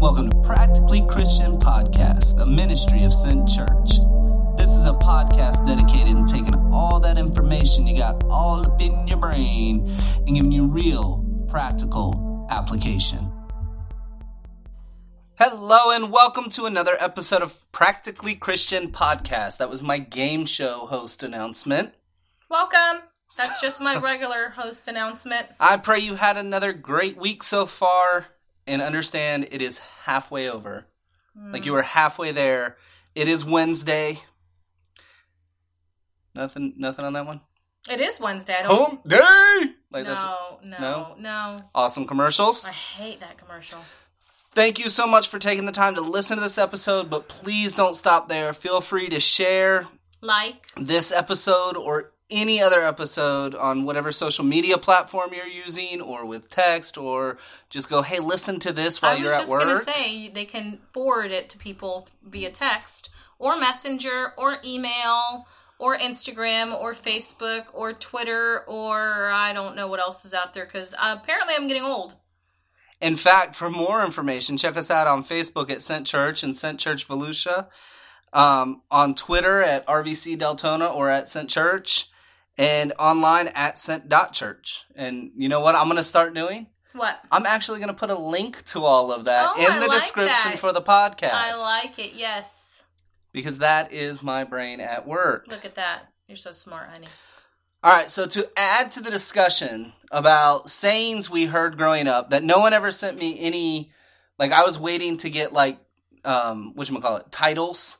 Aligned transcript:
Welcome 0.00 0.30
to 0.30 0.40
Practically 0.40 1.06
Christian 1.08 1.58
Podcast, 1.58 2.40
a 2.40 2.46
ministry 2.46 3.04
of 3.04 3.12
Sent 3.12 3.46
Church. 3.46 3.90
This 4.56 4.70
is 4.70 4.86
a 4.86 4.94
podcast 4.94 5.66
dedicated 5.66 6.26
to 6.26 6.32
taking 6.32 6.54
all 6.72 7.00
that 7.00 7.18
information 7.18 7.86
you 7.86 7.98
got 7.98 8.24
all 8.30 8.66
up 8.66 8.80
in 8.80 9.06
your 9.06 9.18
brain 9.18 9.86
and 10.26 10.34
giving 10.34 10.52
you 10.52 10.66
real, 10.66 11.22
practical 11.50 12.46
application. 12.50 13.30
Hello, 15.38 15.90
and 15.90 16.10
welcome 16.10 16.48
to 16.48 16.64
another 16.64 16.96
episode 16.98 17.42
of 17.42 17.60
Practically 17.70 18.34
Christian 18.34 18.92
Podcast. 18.92 19.58
That 19.58 19.68
was 19.68 19.82
my 19.82 19.98
game 19.98 20.46
show 20.46 20.86
host 20.86 21.22
announcement. 21.22 21.92
Welcome. 22.48 23.02
That's 23.36 23.60
just 23.60 23.82
my 23.82 23.98
regular 23.98 24.48
host 24.48 24.88
announcement. 24.88 25.48
I 25.60 25.76
pray 25.76 25.98
you 25.98 26.14
had 26.14 26.38
another 26.38 26.72
great 26.72 27.18
week 27.18 27.42
so 27.42 27.66
far 27.66 28.28
and 28.70 28.80
understand 28.80 29.48
it 29.50 29.60
is 29.60 29.78
halfway 30.04 30.48
over. 30.48 30.86
Hmm. 31.36 31.52
Like 31.52 31.66
you 31.66 31.74
are 31.74 31.82
halfway 31.82 32.32
there. 32.32 32.76
It 33.14 33.28
is 33.28 33.44
Wednesday. 33.44 34.20
Nothing 36.34 36.74
nothing 36.76 37.04
on 37.04 37.12
that 37.14 37.26
one? 37.26 37.40
It 37.90 38.00
is 38.00 38.20
Wednesday. 38.20 38.56
I 38.58 38.62
don't. 38.62 38.78
Hump 38.78 39.08
day. 39.08 39.74
Like 39.90 40.04
that's 40.06 40.22
no, 40.22 40.60
no, 40.62 40.78
no? 40.78 41.16
no, 41.18 41.60
awesome 41.74 42.06
commercials. 42.06 42.66
I 42.68 42.72
hate 42.72 43.20
that 43.20 43.36
commercial. 43.38 43.80
Thank 44.52 44.78
you 44.78 44.88
so 44.88 45.06
much 45.06 45.28
for 45.28 45.38
taking 45.38 45.64
the 45.64 45.72
time 45.72 45.94
to 45.96 46.00
listen 46.00 46.36
to 46.36 46.42
this 46.42 46.58
episode, 46.58 47.08
but 47.10 47.28
please 47.28 47.74
don't 47.74 47.94
stop 47.94 48.28
there. 48.28 48.52
Feel 48.52 48.80
free 48.80 49.08
to 49.08 49.20
share 49.20 49.86
Like, 50.20 50.66
this 50.76 51.12
episode 51.12 51.76
or 51.76 52.12
any 52.30 52.60
other 52.60 52.80
episode 52.80 53.54
on 53.54 53.84
whatever 53.84 54.12
social 54.12 54.44
media 54.44 54.78
platform 54.78 55.32
you're 55.34 55.46
using 55.46 56.00
or 56.00 56.24
with 56.24 56.50
text 56.50 56.96
or 56.96 57.38
just 57.68 57.88
go, 57.88 58.02
hey, 58.02 58.18
listen 58.18 58.58
to 58.60 58.72
this 58.72 59.00
while 59.02 59.18
you're 59.18 59.32
at 59.32 59.40
just 59.40 59.50
work. 59.50 59.62
gonna 59.62 59.80
say 59.80 60.28
they 60.28 60.44
can 60.44 60.78
forward 60.92 61.30
it 61.30 61.48
to 61.50 61.58
people 61.58 62.08
via 62.22 62.50
text 62.50 63.10
or 63.38 63.58
messenger 63.58 64.32
or 64.36 64.58
email 64.64 65.46
or 65.78 65.96
Instagram 65.96 66.78
or 66.78 66.94
Facebook 66.94 67.64
or 67.72 67.92
Twitter 67.92 68.64
or 68.66 69.30
I 69.30 69.52
don't 69.52 69.74
know 69.76 69.88
what 69.88 70.00
else 70.00 70.24
is 70.24 70.34
out 70.34 70.54
there 70.54 70.66
because 70.66 70.94
apparently 71.00 71.54
I'm 71.56 71.66
getting 71.66 71.84
old. 71.84 72.14
In 73.00 73.16
fact, 73.16 73.56
for 73.56 73.70
more 73.70 74.04
information, 74.04 74.58
check 74.58 74.76
us 74.76 74.90
out 74.90 75.06
on 75.06 75.24
Facebook 75.24 75.70
at 75.70 75.80
Sent 75.80 76.06
Church 76.06 76.42
and 76.42 76.54
Sent 76.54 76.78
Church 76.78 77.08
Volusia, 77.08 77.68
um, 78.32 78.82
on 78.90 79.14
Twitter 79.14 79.62
at 79.62 79.86
RVC 79.86 80.36
Deltona 80.36 80.94
or 80.94 81.08
at 81.08 81.28
Sent 81.28 81.48
Church, 81.48 82.10
and 82.58 82.92
online 82.98 83.48
at 83.48 83.78
Sent.church. 83.78 84.84
And 84.94 85.32
you 85.36 85.48
know 85.48 85.60
what 85.60 85.74
I'm 85.74 85.84
going 85.86 85.96
to 85.96 86.02
start 86.04 86.34
doing? 86.34 86.66
What? 86.92 87.20
I'm 87.30 87.46
actually 87.46 87.78
going 87.78 87.88
to 87.88 87.94
put 87.98 88.10
a 88.10 88.18
link 88.18 88.64
to 88.66 88.84
all 88.84 89.12
of 89.12 89.26
that 89.26 89.52
Oh, 89.56 89.66
in 89.74 89.80
the 89.80 89.86
like 89.86 90.00
description 90.00 90.52
that. 90.52 90.58
for 90.58 90.72
the 90.72 90.82
podcast. 90.82 91.30
I 91.32 91.56
like 91.56 91.98
it. 91.98 92.14
Yes. 92.14 92.82
Because 93.32 93.58
that 93.58 93.92
is 93.92 94.22
my 94.22 94.44
brain 94.44 94.80
at 94.80 95.06
work. 95.06 95.46
Look 95.48 95.64
at 95.64 95.76
that. 95.76 96.12
You're 96.26 96.36
so 96.36 96.50
smart, 96.52 96.90
honey. 96.90 97.06
All 97.82 97.92
right, 97.92 98.10
so 98.10 98.26
to 98.26 98.48
add 98.58 98.92
to 98.92 99.00
the 99.00 99.10
discussion 99.10 99.94
about 100.10 100.68
sayings 100.68 101.30
we 101.30 101.46
heard 101.46 101.78
growing 101.78 102.08
up 102.08 102.30
that 102.30 102.42
no 102.44 102.58
one 102.58 102.74
ever 102.74 102.90
sent 102.90 103.18
me 103.18 103.40
any 103.40 103.90
like 104.38 104.52
I 104.52 104.64
was 104.64 104.78
waiting 104.78 105.16
to 105.18 105.30
get 105.30 105.52
like 105.54 105.78
um 106.24 106.72
what 106.74 106.88
call 107.00 107.16
it 107.16 107.32
titles. 107.32 107.96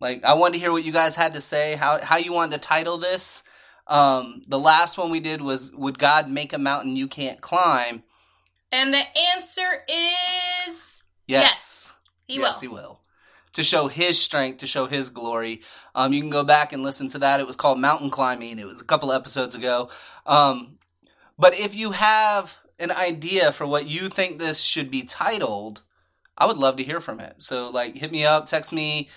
Like 0.00 0.24
I 0.24 0.34
wanted 0.34 0.54
to 0.54 0.58
hear 0.58 0.72
what 0.72 0.82
you 0.82 0.90
guys 0.90 1.14
had 1.14 1.34
to 1.34 1.40
say, 1.40 1.76
how 1.76 2.00
how 2.02 2.16
you 2.16 2.32
wanted 2.32 2.52
to 2.60 2.66
title 2.66 2.98
this. 2.98 3.44
Um 3.86 4.42
the 4.48 4.58
last 4.58 4.98
one 4.98 5.10
we 5.10 5.20
did 5.20 5.40
was 5.42 5.72
would 5.72 5.98
God 5.98 6.28
make 6.30 6.52
a 6.52 6.58
mountain 6.58 6.96
you 6.96 7.08
can't 7.08 7.40
climb? 7.40 8.02
And 8.72 8.92
the 8.92 9.04
answer 9.34 9.84
is 9.88 11.04
Yes. 11.26 11.94
he 12.26 12.36
yes, 12.38 12.54
will. 12.54 12.60
he 12.60 12.68
will. 12.68 13.00
To 13.54 13.64
show 13.64 13.88
his 13.88 14.20
strength, 14.20 14.58
to 14.58 14.66
show 14.66 14.86
his 14.86 15.08
glory. 15.10 15.62
Um, 15.94 16.12
you 16.12 16.20
can 16.20 16.30
go 16.30 16.44
back 16.44 16.72
and 16.72 16.82
listen 16.82 17.08
to 17.08 17.18
that. 17.20 17.40
It 17.40 17.46
was 17.46 17.56
called 17.56 17.80
Mountain 17.80 18.10
Climbing. 18.10 18.58
It 18.58 18.66
was 18.66 18.80
a 18.80 18.84
couple 18.84 19.12
episodes 19.12 19.54
ago. 19.54 19.88
Um, 20.26 20.78
but 21.38 21.58
if 21.58 21.74
you 21.74 21.92
have 21.92 22.58
an 22.78 22.90
idea 22.90 23.52
for 23.52 23.66
what 23.66 23.86
you 23.86 24.08
think 24.08 24.38
this 24.38 24.60
should 24.60 24.90
be 24.90 25.02
titled, 25.04 25.82
I 26.36 26.44
would 26.46 26.58
love 26.58 26.76
to 26.76 26.84
hear 26.84 27.00
from 27.00 27.18
it. 27.20 27.36
So, 27.38 27.70
like, 27.70 27.96
hit 27.96 28.12
me 28.12 28.26
up, 28.26 28.44
text 28.44 28.72
me, 28.72 29.08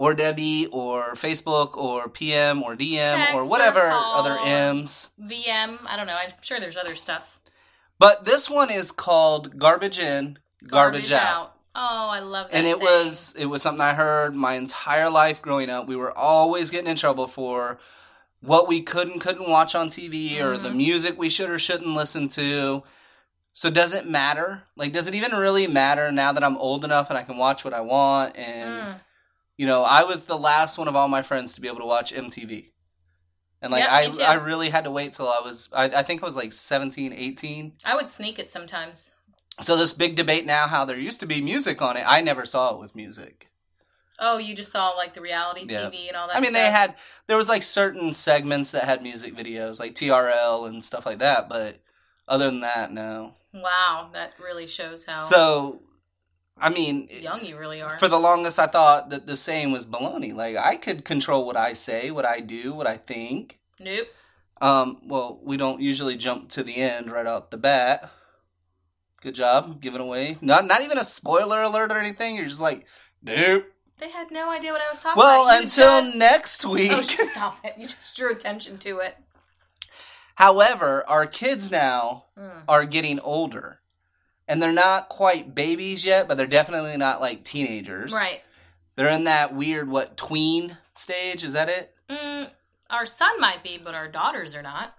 or 0.00 0.14
Debbie, 0.14 0.66
or 0.72 1.12
Facebook, 1.14 1.76
or 1.76 2.08
PM, 2.08 2.62
or 2.62 2.74
DM, 2.74 3.16
Text 3.16 3.34
or 3.34 3.42
or 3.42 3.50
whatever 3.50 3.80
call. 3.80 4.16
other 4.20 4.38
M's. 4.42 5.10
VM. 5.20 5.78
I 5.84 5.94
don't 5.98 6.06
know. 6.06 6.16
I'm 6.16 6.32
sure 6.40 6.58
there's 6.58 6.78
other 6.78 6.94
stuff. 6.94 7.38
But 7.98 8.24
this 8.24 8.48
one 8.48 8.70
is 8.70 8.92
called 8.92 9.58
Garbage 9.58 9.98
In, 9.98 10.38
Garbage, 10.66 11.12
Out. 11.12 11.54
Oh, 11.74 12.08
I 12.08 12.20
love 12.20 12.50
that. 12.50 12.56
and 12.56 12.66
it 12.66 12.78
saying. 12.78 12.82
was 12.82 13.34
it 13.38 13.44
was 13.44 13.60
something 13.60 13.82
I 13.82 13.92
heard 13.92 14.34
my 14.34 14.54
entire 14.54 15.10
life 15.10 15.42
growing 15.42 15.68
up. 15.68 15.86
We 15.86 15.96
were 15.96 16.16
always 16.16 16.70
getting 16.70 16.88
in 16.90 16.96
trouble 16.96 17.26
for 17.26 17.78
what 18.40 18.68
we 18.68 18.80
could 18.80 19.08
and 19.08 19.20
couldn't 19.20 19.50
watch 19.50 19.74
on 19.74 19.90
TV 19.90 20.40
or 20.40 20.56
the 20.56 20.70
Mhm. 20.70 20.76
music 20.76 21.18
we 21.18 21.28
should 21.28 21.50
or 21.50 21.58
shouldn't 21.58 21.94
listen 21.94 22.28
to. 22.30 22.82
So 23.52 23.68
does 23.68 23.92
it 23.92 24.06
matter? 24.08 24.62
Like 24.76 24.92
does 24.92 25.06
it 25.08 25.14
even 25.14 25.32
really 25.32 25.66
matter 25.66 26.10
now 26.10 26.32
that 26.32 26.42
I'm 26.42 26.56
old 26.56 26.86
enough 26.86 27.10
and 27.10 27.18
I 27.18 27.22
can 27.22 27.36
watch 27.36 27.66
what 27.66 27.74
I 27.74 27.82
want 27.82 28.38
and 28.38 28.72
Mm. 28.72 29.00
You 29.60 29.66
know, 29.66 29.82
I 29.82 30.04
was 30.04 30.24
the 30.24 30.38
last 30.38 30.78
one 30.78 30.88
of 30.88 30.96
all 30.96 31.06
my 31.06 31.20
friends 31.20 31.52
to 31.52 31.60
be 31.60 31.68
able 31.68 31.80
to 31.80 31.84
watch 31.84 32.14
MTV. 32.14 32.70
And 33.60 33.70
like 33.70 33.84
Yep. 33.84 34.16
I 34.18 34.32
I 34.32 34.34
really 34.36 34.70
had 34.70 34.84
to 34.84 34.90
wait 34.90 35.12
till 35.12 35.28
I 35.28 35.40
was 35.44 35.68
I, 35.70 35.84
I 35.84 36.02
think 36.02 36.22
I 36.22 36.24
was 36.24 36.34
like 36.34 36.54
17, 36.54 37.12
18. 37.12 37.72
I 37.84 37.94
would 37.94 38.08
sneak 38.08 38.38
it 38.38 38.50
sometimes. 38.50 39.10
So 39.60 39.76
this 39.76 39.92
big 39.92 40.16
debate 40.16 40.46
now 40.46 40.66
how 40.66 40.86
there 40.86 40.98
used 40.98 41.20
to 41.20 41.26
be 41.26 41.42
music 41.42 41.82
on 41.82 41.98
it. 41.98 42.04
I 42.06 42.22
never 42.22 42.46
saw 42.46 42.72
it 42.72 42.80
with 42.80 42.96
music. 42.96 43.48
Oh, 44.18 44.38
you 44.38 44.54
just 44.54 44.72
saw 44.72 44.88
like 44.92 45.12
the 45.12 45.20
reality 45.20 45.66
Yeah. 45.68 45.90
TV 45.90 46.08
and 46.08 46.16
all 46.16 46.28
that. 46.28 46.36
I 46.38 46.40
mean, 46.40 46.54
they 46.54 46.70
had 46.70 46.94
there 47.26 47.36
was 47.36 47.50
like 47.50 47.62
certain 47.62 48.14
segments 48.14 48.70
that 48.70 48.84
had 48.84 49.02
music 49.02 49.36
videos, 49.36 49.78
like 49.78 49.94
TRL 49.94 50.68
and 50.70 50.82
stuff 50.82 51.04
like 51.04 51.18
that. 51.18 51.50
But 51.50 51.76
other 52.26 52.46
than 52.46 52.60
that, 52.60 52.92
no. 52.92 53.34
Wow, 53.52 54.08
that 54.14 54.32
really 54.42 54.66
shows 54.66 55.04
how 55.04 55.16
So, 55.16 55.82
I 56.60 56.68
mean, 56.70 57.08
young 57.10 57.44
you 57.44 57.58
really 57.58 57.80
are. 57.82 57.98
for 57.98 58.08
the 58.08 58.18
longest, 58.18 58.58
I 58.58 58.66
thought 58.66 59.10
that 59.10 59.26
the 59.26 59.36
saying 59.36 59.72
was 59.72 59.86
baloney. 59.86 60.34
Like 60.34 60.56
I 60.56 60.76
could 60.76 61.04
control 61.04 61.44
what 61.46 61.56
I 61.56 61.72
say, 61.72 62.10
what 62.10 62.24
I 62.26 62.40
do, 62.40 62.72
what 62.74 62.86
I 62.86 62.96
think. 62.96 63.58
nope. 63.80 64.08
Um, 64.62 65.00
well, 65.06 65.40
we 65.42 65.56
don't 65.56 65.80
usually 65.80 66.16
jump 66.18 66.50
to 66.50 66.62
the 66.62 66.76
end 66.76 67.10
right 67.10 67.26
out 67.26 67.50
the 67.50 67.56
bat. 67.56 68.10
Good 69.22 69.34
job 69.34 69.80
giving 69.80 70.00
away. 70.02 70.36
Not 70.42 70.66
not 70.66 70.82
even 70.82 70.98
a 70.98 71.04
spoiler 71.04 71.62
alert 71.62 71.90
or 71.92 71.98
anything. 71.98 72.36
You're 72.36 72.46
just 72.46 72.60
like, 72.60 72.86
nope. 73.22 73.64
They 73.98 74.10
had 74.10 74.30
no 74.30 74.50
idea 74.50 74.72
what 74.72 74.80
I 74.80 74.90
was 74.92 75.02
talking 75.02 75.18
Well, 75.18 75.44
about. 75.44 75.56
You 75.56 75.62
until 75.62 76.00
just- 76.02 76.16
next 76.18 76.64
week. 76.66 76.90
Oh, 76.92 77.02
stop 77.02 77.58
it! 77.64 77.74
You 77.78 77.86
just 77.86 78.16
drew 78.16 78.30
attention 78.32 78.78
to 78.78 78.98
it. 79.00 79.16
However, 80.36 81.04
our 81.08 81.26
kids 81.26 81.70
now 81.70 82.26
Mm. 82.38 82.62
are 82.68 82.84
getting 82.84 83.20
older. 83.20 83.80
And 84.50 84.60
they're 84.60 84.72
not 84.72 85.08
quite 85.08 85.54
babies 85.54 86.04
yet, 86.04 86.26
but 86.26 86.36
they're 86.36 86.44
definitely 86.48 86.96
not 86.96 87.20
like 87.20 87.44
teenagers. 87.44 88.12
Right. 88.12 88.40
They're 88.96 89.12
in 89.12 89.22
that 89.24 89.54
weird 89.54 89.88
what 89.88 90.16
tween 90.16 90.76
stage, 90.92 91.44
is 91.44 91.52
that 91.52 91.68
it? 91.68 91.94
Mm, 92.08 92.50
our 92.90 93.06
son 93.06 93.40
might 93.40 93.62
be, 93.62 93.78
but 93.78 93.94
our 93.94 94.08
daughters 94.08 94.56
are 94.56 94.62
not. 94.62 94.96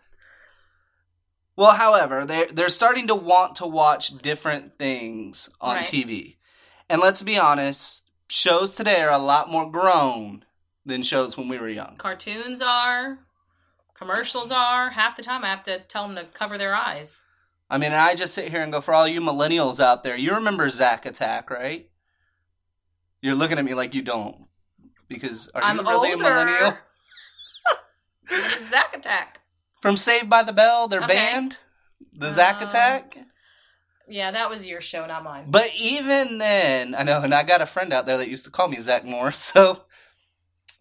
Well, 1.58 1.74
however, 1.74 2.26
they 2.26 2.46
they're 2.46 2.70
starting 2.70 3.08
to 3.08 3.16
want 3.16 3.58
to 3.58 3.68
watch 3.68 4.18
different 4.20 4.80
things 4.80 5.50
on 5.60 5.76
Right. 5.76 5.86
TV. 5.86 6.38
And 6.90 7.02
let's 7.02 7.22
be 7.22 7.38
honest, 7.38 8.10
shows 8.30 8.74
today 8.74 9.02
are 9.02 9.12
a 9.12 9.18
lot 9.18 9.52
more 9.52 9.70
grown 9.70 10.46
than 10.86 11.04
shows 11.04 11.36
when 11.36 11.50
we 11.50 11.58
were 11.58 11.68
young. 11.68 11.98
Cartoons 11.98 12.62
are, 12.62 13.20
commercials 13.96 14.50
are. 14.50 14.92
Half 14.92 15.18
the 15.18 15.24
time, 15.24 15.44
I 15.44 15.50
have 15.50 15.64
to 15.64 15.80
tell 15.80 16.08
them 16.08 16.16
to 16.16 16.24
cover 16.24 16.58
their 16.58 16.74
eyes. 16.74 17.26
I 17.72 17.78
mean, 17.78 17.94
I 17.94 18.16
just 18.16 18.34
sit 18.34 18.50
here 18.50 18.62
and 18.62 18.72
go 18.74 18.82
for 18.82 18.94
all 18.94 19.08
you 19.08 19.22
millennials 19.22 19.80
out 19.80 20.04
there. 20.04 20.18
You 20.18 20.36
remember 20.36 20.70
Zack 20.70 21.06
Attack, 21.06 21.50
right? 21.50 21.90
You're 23.22 23.34
looking 23.34 23.58
at 23.58 23.64
me 23.64 23.74
like 23.74 23.96
you 23.96 24.02
don't. 24.02 24.36
Because 25.08 25.48
are 25.56 25.64
I'm 25.64 25.78
you 25.78 25.84
really 25.88 26.12
older. 26.12 26.26
a 26.26 26.30
millennial? 26.30 26.78
Zack 28.70 28.96
Attack? 28.96 29.40
From 29.82 29.96
Saved 29.96 30.30
by 30.30 30.44
the 30.44 30.52
Bell, 30.54 30.90
their 30.90 31.02
Okay. 31.02 31.16
band, 31.16 31.58
the 32.14 32.32
Zack 32.32 32.62
Uh, 32.62 32.66
Attack. 32.66 33.18
Yeah, 34.08 34.32
that 34.32 34.50
was 34.50 34.68
your 34.68 34.82
show, 34.82 35.06
not 35.06 35.24
mine. 35.24 35.46
But 35.48 35.70
even 35.80 36.40
then, 36.40 36.94
I 36.94 37.04
know, 37.04 37.22
and 37.22 37.34
I 37.34 37.44
got 37.44 37.62
a 37.62 37.66
friend 37.66 37.94
out 37.94 38.06
there 38.06 38.18
that 38.18 38.28
used 38.28 38.44
to 38.44 38.52
call 38.52 38.68
me 38.68 38.78
Zach 38.82 39.06
Moore, 39.06 39.32
so 39.32 39.84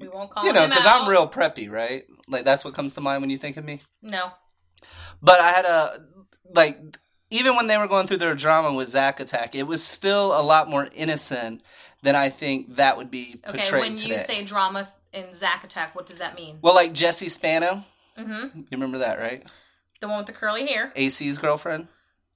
We 0.00 0.08
won't 0.08 0.30
call 0.30 0.44
you 0.44 0.52
know, 0.52 0.66
because. 0.66 0.84
I'm 0.86 1.08
real 1.08 1.28
preppy, 1.28 1.70
right? 1.70 2.04
Like 2.26 2.44
that's 2.44 2.64
what 2.64 2.74
comes 2.74 2.94
to 2.94 3.00
mind 3.00 3.20
when 3.22 3.30
you 3.30 3.38
think 3.38 3.56
of 3.56 3.64
me. 3.64 3.80
No. 4.02 4.32
But 5.22 5.38
I 5.40 5.50
had 5.52 5.64
a 5.64 6.00
like, 6.54 6.78
even 7.30 7.54
when 7.56 7.66
they 7.68 7.76
were 7.78 7.88
going 7.88 8.06
through 8.06 8.16
their 8.18 8.34
drama 8.34 8.72
with 8.72 8.88
Zack 8.88 9.20
Attack, 9.20 9.54
it 9.54 9.64
was 9.64 9.82
still 9.82 10.38
a 10.38 10.42
lot 10.42 10.68
more 10.68 10.88
innocent 10.94 11.62
than 12.02 12.16
I 12.16 12.28
think 12.30 12.76
that 12.76 12.96
would 12.96 13.10
be 13.10 13.40
portrayed 13.44 13.64
Okay, 13.66 13.78
when 13.80 13.98
you 13.98 14.18
say 14.18 14.42
drama 14.42 14.88
in 15.12 15.32
Zack 15.34 15.64
Attack, 15.64 15.94
what 15.94 16.06
does 16.06 16.18
that 16.18 16.34
mean? 16.34 16.58
well, 16.62 16.74
like 16.74 16.92
Jesse 16.92 17.28
Spano, 17.28 17.84
Mm-hmm. 18.18 18.58
you 18.58 18.66
remember 18.72 18.98
that, 18.98 19.18
right? 19.18 19.48
The 20.00 20.08
one 20.08 20.18
with 20.18 20.26
the 20.26 20.32
curly 20.32 20.66
hair. 20.66 20.92
AC's 20.96 21.38
girlfriend. 21.38 21.88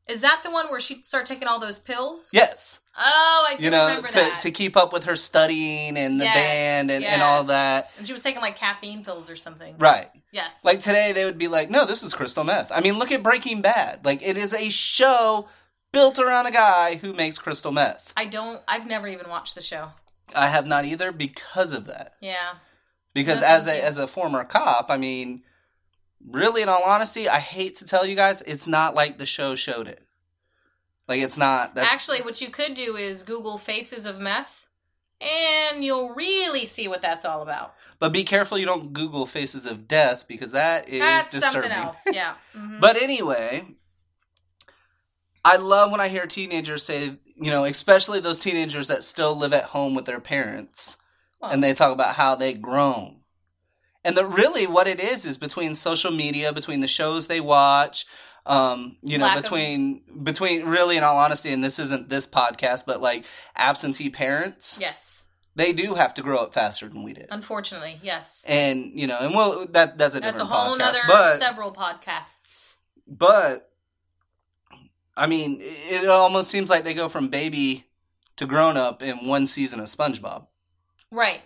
Is 0.07 0.21
that 0.21 0.43
the 0.45 0.51
one 0.51 0.67
where 0.69 0.81
she 0.81 1.03
started 1.03 1.27
taking 1.27 1.49
all 1.49 1.59
those 1.59 1.79
pills? 1.79 2.29
Yes. 2.33 2.81
Oh, 2.97 3.47
I 3.49 3.57
do 3.57 3.65
You 3.65 3.71
know, 3.71 3.87
remember 3.87 4.09
to, 4.09 4.15
that. 4.15 4.41
to 4.41 4.51
keep 4.51 4.77
up 4.77 4.93
with 4.93 5.05
her 5.05 5.17
studying 5.17 5.97
and 5.97 6.21
the 6.21 6.25
Yes, 6.27 6.35
band 6.37 6.91
and, 6.91 7.05
and 7.05 7.23
all 7.23 7.45
that. 7.45 7.87
And 7.97 8.07
she 8.07 8.13
was 8.13 8.23
taking 8.23 8.43
like 8.43 8.57
caffeine 8.57 9.03
pills 9.05 9.31
or 9.31 9.37
something. 9.37 9.77
Right. 9.79 10.09
Yes. 10.31 10.55
Like 10.63 10.81
today, 10.83 11.13
they 11.13 11.25
would 11.25 11.39
be 11.39 11.49
like, 11.49 11.71
no, 11.71 11.87
this 11.87 12.03
is 12.03 12.13
crystal 12.15 12.45
meth. 12.45 12.71
I 12.71 12.81
mean, 12.81 12.99
look 12.99 13.13
at 13.13 13.23
Breaking 13.23 13.63
Bad. 13.63 14.05
Like, 14.05 14.23
it 14.23 14.37
is 14.37 14.53
a 14.53 14.69
show 14.69 15.49
built 15.93 16.19
around 16.19 16.47
a 16.47 16.51
guy 16.51 16.97
who 16.97 17.13
makes 17.15 17.39
crystal 17.39 17.73
meth. 17.73 18.13
I 18.17 18.27
don't. 18.27 18.61
I've 18.69 18.87
never 18.87 19.09
even 19.09 19.29
watched 19.31 19.55
the 19.55 19.63
show. 19.63 19.89
I 20.35 20.49
have 20.49 20.67
not 20.67 20.85
either 20.85 21.13
because 21.13 21.73
of 21.73 21.87
that. 21.87 22.15
Yeah. 22.21 22.55
Because 23.15 23.41
No, 23.41 23.47
as 23.47 23.67
a 23.69 23.77
you. 23.77 23.83
as 23.83 23.97
a 23.99 24.07
former 24.07 24.45
cop, 24.45 24.87
I 24.91 24.97
mean, 24.97 25.45
really, 26.29 26.63
in 26.63 26.69
all 26.69 26.83
honesty, 26.85 27.29
I 27.29 27.39
hate 27.39 27.77
to 27.77 27.85
tell 27.85 28.07
you 28.07 28.15
guys, 28.17 28.43
it's 28.43 28.67
not 28.67 28.95
like 28.95 29.19
the 29.19 29.27
show 29.27 29.55
showed 29.55 29.89
it. 29.89 30.03
Like, 31.09 31.21
it's 31.21 31.37
not 31.37 31.75
that. 31.75 31.91
Actually, 31.93 32.23
what 32.23 32.41
you 32.41 32.49
could 32.51 32.75
do 32.75 32.97
is 32.97 33.23
Google 33.23 33.59
faces 33.59 34.07
of 34.07 34.19
meth, 34.19 34.67
and 35.21 35.85
you'll 35.85 36.15
really 36.15 36.65
see 36.67 36.89
what 36.89 37.03
that's 37.03 37.25
all 37.25 37.43
about. 37.43 37.75
But 37.99 38.13
be 38.13 38.25
careful 38.25 38.59
you 38.59 38.67
don't 38.67 38.93
Google 38.93 39.27
faces 39.27 39.67
of 39.67 39.87
death 39.87 40.27
because 40.29 40.53
that 40.53 40.89
is 40.89 41.01
That's 41.01 41.29
disturbing. 41.29 41.71
something 41.71 41.73
else. 41.73 42.03
Yeah. 42.13 42.35
Mhm. 42.57 42.81
But 42.81 43.01
anyway, 43.01 43.65
I 45.45 45.57
love 45.57 45.91
when 45.91 46.01
I 46.01 46.09
hear 46.09 46.27
teenagers 46.27 46.85
say, 46.85 47.17
you 47.37 47.51
know, 47.51 47.65
especially 47.65 48.21
those 48.21 48.41
teenagers 48.41 48.89
that 48.89 49.03
still 49.03 49.35
live 49.37 49.53
at 49.53 49.65
home 49.65 49.95
with 49.95 50.07
their 50.07 50.21
parents, 50.21 50.97
Well, 51.41 51.51
and 51.51 51.63
they 51.63 51.75
talk 51.75 51.93
about 51.93 52.15
how 52.15 52.35
they 52.35 52.55
grown. 52.55 53.21
And 54.05 54.17
that 54.17 54.27
really 54.27 54.67
what 54.67 54.87
it 54.87 55.01
is 55.01 55.25
is 55.25 55.37
between 55.39 55.75
social 55.75 56.11
media, 56.11 56.53
between 56.53 56.81
the 56.81 56.87
shows 56.87 57.27
they 57.27 57.41
watch, 57.41 58.07
um, 58.47 58.97
you 59.03 59.17
know, 59.17 59.25
Lack 59.25 59.39
of- 59.39 59.43
between 59.45 60.03
between 60.23 60.67
really 60.67 60.97
in 60.97 61.05
all 61.05 61.17
honesty, 61.17 61.51
and 61.53 61.65
this 61.65 61.79
isn't 61.79 62.11
this 62.11 62.27
podcast, 62.27 62.85
but 62.87 63.01
like 63.01 63.25
absentee 63.57 64.11
parents, 64.11 64.79
yes. 64.79 65.25
they 65.57 65.73
do 65.73 65.95
have 65.95 66.13
to 66.15 66.23
grow 66.23 66.39
up 66.39 66.53
faster 66.53 66.87
than 66.89 67.03
we 67.03 67.15
did. 67.15 67.29
Unfortunately, 67.31 67.99
yes. 68.03 68.45
And 68.47 68.93
you 68.95 69.07
know, 69.07 69.19
and 69.19 69.35
well, 69.35 69.67
that 69.71 69.97
that's 69.97 70.15
a 70.15 70.21
different. 70.21 70.23
That's 70.23 70.41
different 70.41 70.51
a 70.51 70.55
whole 70.55 70.79
podcast, 70.79 71.09
but 71.09 71.39
several 71.39 71.73
podcasts. 71.73 72.77
but 73.07 73.71
I 75.17 75.27
mean, 75.27 75.59
it 75.61 76.07
almost 76.07 76.51
seems 76.51 76.69
like 76.69 76.85
they 76.85 76.95
go 76.95 77.09
from 77.09 77.29
baby 77.29 77.87
to 78.37 78.47
grown 78.47 78.77
up 78.77 79.03
in 79.03 79.27
one 79.27 79.47
season 79.47 79.81
of 79.81 79.87
SpongeBob. 79.87 80.47
Right. 81.11 81.41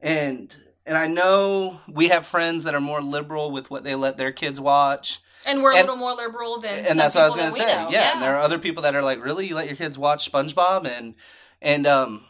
And 0.00 0.56
and 0.86 0.96
I 0.96 1.06
know 1.06 1.80
we 1.88 2.08
have 2.08 2.26
friends 2.26 2.64
that 2.64 2.74
are 2.74 2.80
more 2.80 3.00
liberal 3.00 3.50
with 3.50 3.70
what 3.70 3.84
they 3.84 3.94
let 3.94 4.16
their 4.16 4.32
kids 4.32 4.60
watch. 4.60 5.20
And 5.44 5.62
we're 5.62 5.72
a 5.72 5.76
And- 5.76 5.82
little 5.88 5.96
more 5.96 6.14
liberal 6.14 6.58
than 6.60 6.86
and 6.86 6.98
that's 6.98 7.14
what 7.16 7.24
I 7.24 7.26
was 7.26 7.36
going 7.36 7.48
to 7.50 7.56
say. 7.56 7.66
know. 7.66 7.88
Yeah, 7.90 8.12
and 8.12 8.22
there 8.22 8.34
are 8.36 8.40
other 8.40 8.58
people 8.60 8.82
that 8.84 8.94
are 8.94 9.02
like, 9.02 9.22
"Really? 9.24 9.46
You 9.46 9.54
let 9.56 9.66
your 9.66 9.76
kids 9.76 9.98
watch 9.98 10.30
SpongeBob?" 10.30 10.86
and 10.86 11.14
and 11.60 11.86
um 11.86 12.24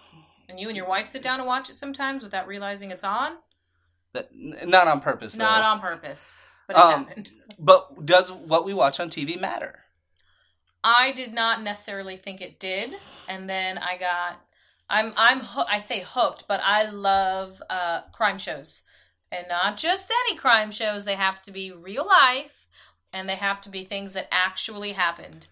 And 0.49 0.59
you 0.59 0.69
and 0.69 0.77
your 0.77 0.87
wife 0.87 1.07
sit 1.07 1.23
down 1.23 1.39
and 1.39 1.47
watch 1.47 1.69
it 1.71 1.75
sometimes 1.77 2.23
without 2.23 2.47
realizing 2.47 2.91
it's 2.91 3.05
on. 3.05 3.37
that, 4.15 4.29
not 4.35 4.89
on 4.89 5.01
purpose 5.01 5.35
though. 5.35 5.45
Not 5.45 5.63
on 5.63 5.81
purpose, 5.81 6.37
but 6.67 6.77
it's 6.77 6.85
Um, 6.85 7.07
happened. 7.07 7.31
But 7.59 8.05
does 8.07 8.33
what 8.33 8.65
we 8.65 8.73
watch 8.75 8.99
on 9.01 9.09
TV 9.11 9.39
matter? 9.39 9.81
I 10.85 11.13
did 11.13 11.33
not 11.33 11.63
necessarily 11.63 12.17
think 12.17 12.41
it 12.41 12.59
did, 12.59 12.95
and 13.29 13.49
then 13.49 13.79
I 13.79 13.97
got. 13.99 14.41
I'm 14.93 15.13
I'm 15.17 15.41
hoo- 15.41 15.65
I 15.69 15.81
say 15.81 16.05
hooked, 16.09 16.45
but 16.47 16.61
I 16.63 16.89
love 16.91 17.61
uh, 17.69 18.03
crime 18.13 18.39
shows, 18.39 18.83
and 19.33 19.47
not 19.49 19.77
just 19.77 20.13
any 20.29 20.37
crime 20.39 20.71
shows. 20.71 21.05
They 21.05 21.17
have 21.17 21.43
to 21.45 21.51
be 21.51 21.73
real 21.73 22.07
life, 22.07 22.67
and 23.13 23.29
they 23.29 23.37
have 23.37 23.61
to 23.63 23.71
be 23.71 23.85
things 23.85 24.13
that 24.13 24.29
actually 24.31 24.93
happened. 24.93 25.47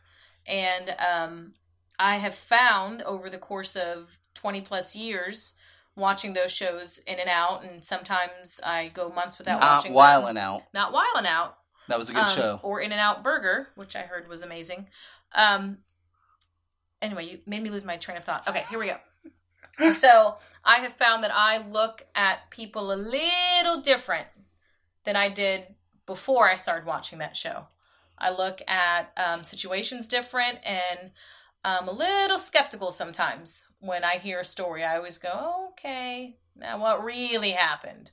And 0.46 0.94
um, 1.12 1.54
I 1.98 2.16
have 2.16 2.34
found 2.34 3.02
over 3.02 3.30
the 3.30 3.38
course 3.38 3.74
of 3.76 4.18
twenty 4.34 4.60
plus 4.60 4.94
years 4.94 5.54
watching 5.96 6.34
those 6.34 6.52
shows 6.52 6.98
in 7.06 7.18
and 7.18 7.28
out, 7.28 7.64
and 7.64 7.84
sometimes 7.84 8.60
I 8.64 8.88
go 8.88 9.08
months 9.08 9.38
without 9.38 9.58
Not 9.60 9.76
watching. 9.78 9.92
Wild 9.94 10.26
them. 10.28 10.36
Out. 10.36 10.62
Not 10.72 10.92
whiling 10.92 11.26
out. 11.26 11.56
That 11.88 11.98
was 11.98 12.08
a 12.10 12.12
good 12.12 12.28
Um, 12.28 12.28
show. 12.28 12.60
Or 12.62 12.80
In 12.80 12.92
and 12.92 13.00
Out 13.00 13.24
Burger, 13.24 13.70
which 13.74 13.96
I 13.96 14.02
heard 14.02 14.28
was 14.28 14.42
amazing. 14.42 14.88
Um, 15.34 15.78
anyway, 17.02 17.26
you 17.26 17.40
made 17.46 17.62
me 17.62 17.70
lose 17.70 17.84
my 17.84 17.96
train 17.96 18.16
of 18.16 18.24
thought. 18.24 18.48
Okay, 18.48 18.64
here 18.70 18.78
we 18.78 18.86
go. 18.86 19.92
so 19.94 20.36
I 20.64 20.76
have 20.76 20.94
found 20.94 21.24
that 21.24 21.32
I 21.34 21.58
look 21.58 22.06
at 22.14 22.50
people 22.50 22.92
a 22.92 22.94
little 22.94 23.80
different 23.80 24.26
than 25.04 25.16
I 25.16 25.28
did 25.28 25.66
before 26.06 26.48
I 26.48 26.56
started 26.56 26.86
watching 26.86 27.18
that 27.18 27.36
show. 27.36 27.66
I 28.18 28.30
look 28.30 28.60
at 28.68 29.12
um, 29.16 29.44
situations 29.44 30.06
different 30.06 30.58
and 30.64 31.10
I'm 31.64 31.88
a 31.88 31.92
little 31.92 32.38
skeptical 32.38 32.90
sometimes 32.90 33.64
when 33.78 34.04
I 34.04 34.16
hear 34.16 34.40
a 34.40 34.44
story. 34.44 34.84
I 34.84 34.96
always 34.96 35.18
go, 35.18 35.70
okay, 35.70 36.36
now 36.56 36.78
what 36.78 37.04
really 37.04 37.52
happened? 37.52 38.10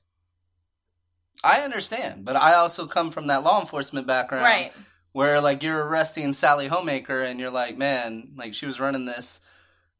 I 1.43 1.61
understand, 1.61 2.25
but 2.25 2.35
I 2.35 2.55
also 2.55 2.87
come 2.87 3.11
from 3.11 3.27
that 3.27 3.43
law 3.43 3.59
enforcement 3.59 4.07
background. 4.07 4.43
Right. 4.43 4.73
Where 5.17 5.41
like 5.41 5.63
you're 5.63 5.83
arresting 5.87 6.31
Sally 6.31 6.67
Homemaker 6.67 7.23
and 7.23 7.39
you're 7.39 7.49
like, 7.49 7.75
man, 7.75 8.33
like 8.35 8.53
she 8.53 8.67
was 8.67 8.79
running 8.79 9.05
this, 9.05 9.41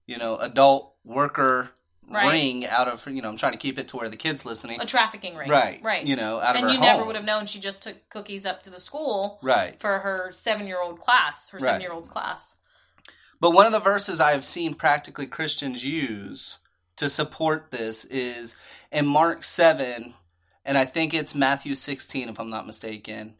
you 0.05 0.15
know, 0.19 0.37
adult 0.37 0.93
worker 1.03 1.71
Right. 2.07 2.31
ring 2.31 2.65
out 2.67 2.87
of, 2.87 3.05
you 3.07 3.23
know, 3.23 3.27
I'm 3.27 3.35
trying 3.35 3.53
to 3.53 3.57
keep 3.57 3.79
it 3.79 3.87
to 3.89 3.97
where 3.97 4.09
the 4.09 4.15
kids 4.15 4.45
listening, 4.45 4.79
A 4.79 4.85
trafficking 4.85 5.35
ring. 5.35 5.49
right, 5.49 5.81
Right. 5.81 6.05
you 6.05 6.15
know, 6.15 6.39
out 6.39 6.55
of 6.55 6.61
and 6.61 6.71
you 6.71 6.77
home, 6.77 6.85
never 6.85 7.03
would 7.03 7.15
have 7.15 7.25
known 7.25 7.47
she 7.47 7.59
just 7.59 7.81
took 7.81 8.07
cookies 8.09 8.45
up 8.45 8.61
to 8.63 8.69
the 8.69 8.79
school 8.79 9.39
right. 9.41 9.75
for 9.79 9.97
her 9.99 10.31
seven 10.31 10.67
year 10.67 10.79
old 10.79 10.99
class, 10.99 11.49
her 11.49 11.57
Right. 11.57 11.63
seven 11.63 11.81
year 11.81 11.91
old's 11.91 12.09
class. 12.09 12.57
But 13.41 13.51
one 13.51 13.65
of 13.65 13.71
the 13.71 13.79
verses 13.79 14.21
I 14.21 14.33
have 14.33 14.45
seen 14.45 14.75
practically 14.75 15.25
Christians 15.25 15.83
use 15.83 16.59
to 16.97 17.09
support 17.09 17.71
this 17.71 18.05
is 18.05 18.55
in 18.91 19.07
Mark 19.07 19.43
7, 19.43 20.13
and 20.63 20.77
I 20.77 20.85
think 20.85 21.15
it's 21.15 21.33
Matthew 21.33 21.73
16, 21.73 22.29
if 22.29 22.39
I'm 22.39 22.51
not 22.51 22.67
mistaken. 22.67 23.33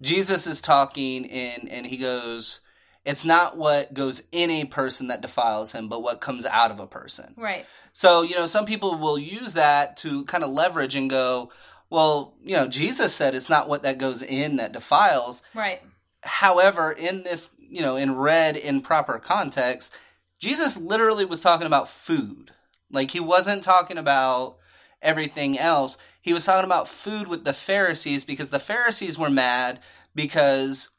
Jesus 0.00 0.46
is 0.46 0.60
talking, 0.60 1.30
and, 1.30 1.68
and 1.68 1.86
he 1.86 1.96
goes, 1.96 2.60
It's 3.04 3.24
not 3.24 3.56
what 3.56 3.92
goes 3.94 4.22
in 4.32 4.50
a 4.50 4.64
person 4.64 5.08
that 5.08 5.20
defiles 5.20 5.72
him, 5.72 5.88
but 5.88 6.02
what 6.02 6.20
comes 6.20 6.46
out 6.46 6.70
of 6.70 6.80
a 6.80 6.86
person. 6.86 7.34
Right. 7.36 7.66
So, 7.92 8.22
you 8.22 8.34
know, 8.34 8.46
some 8.46 8.66
people 8.66 8.98
will 8.98 9.18
use 9.18 9.54
that 9.54 9.96
to 9.98 10.24
kind 10.24 10.44
of 10.44 10.50
leverage 10.50 10.94
and 10.94 11.10
go, 11.10 11.50
well, 11.90 12.34
you 12.42 12.54
know, 12.56 12.68
Jesus 12.68 13.12
said 13.12 13.34
it's 13.34 13.50
not 13.50 13.68
what 13.68 13.82
that 13.82 13.98
goes 13.98 14.22
in 14.22 14.56
that 14.56 14.72
defiles. 14.72 15.42
Right. 15.54 15.82
However, 16.22 16.92
in 16.92 17.24
this, 17.24 17.50
you 17.58 17.82
know, 17.82 17.96
in 17.96 18.14
read 18.14 18.56
in 18.56 18.80
proper 18.80 19.18
context, 19.18 19.96
Jesus 20.38 20.76
literally 20.76 21.24
was 21.24 21.40
talking 21.40 21.66
about 21.66 21.88
food. 21.88 22.52
Like 22.90 23.10
he 23.10 23.20
wasn't 23.20 23.62
talking 23.62 23.98
about 23.98 24.56
everything 25.02 25.58
else. 25.58 25.98
He 26.20 26.32
was 26.32 26.44
talking 26.44 26.64
about 26.64 26.88
food 26.88 27.28
with 27.28 27.44
the 27.44 27.52
Pharisees 27.52 28.24
because 28.24 28.50
the 28.50 28.58
Pharisees 28.58 29.18
were 29.18 29.30
mad 29.30 29.80
because 30.14 30.90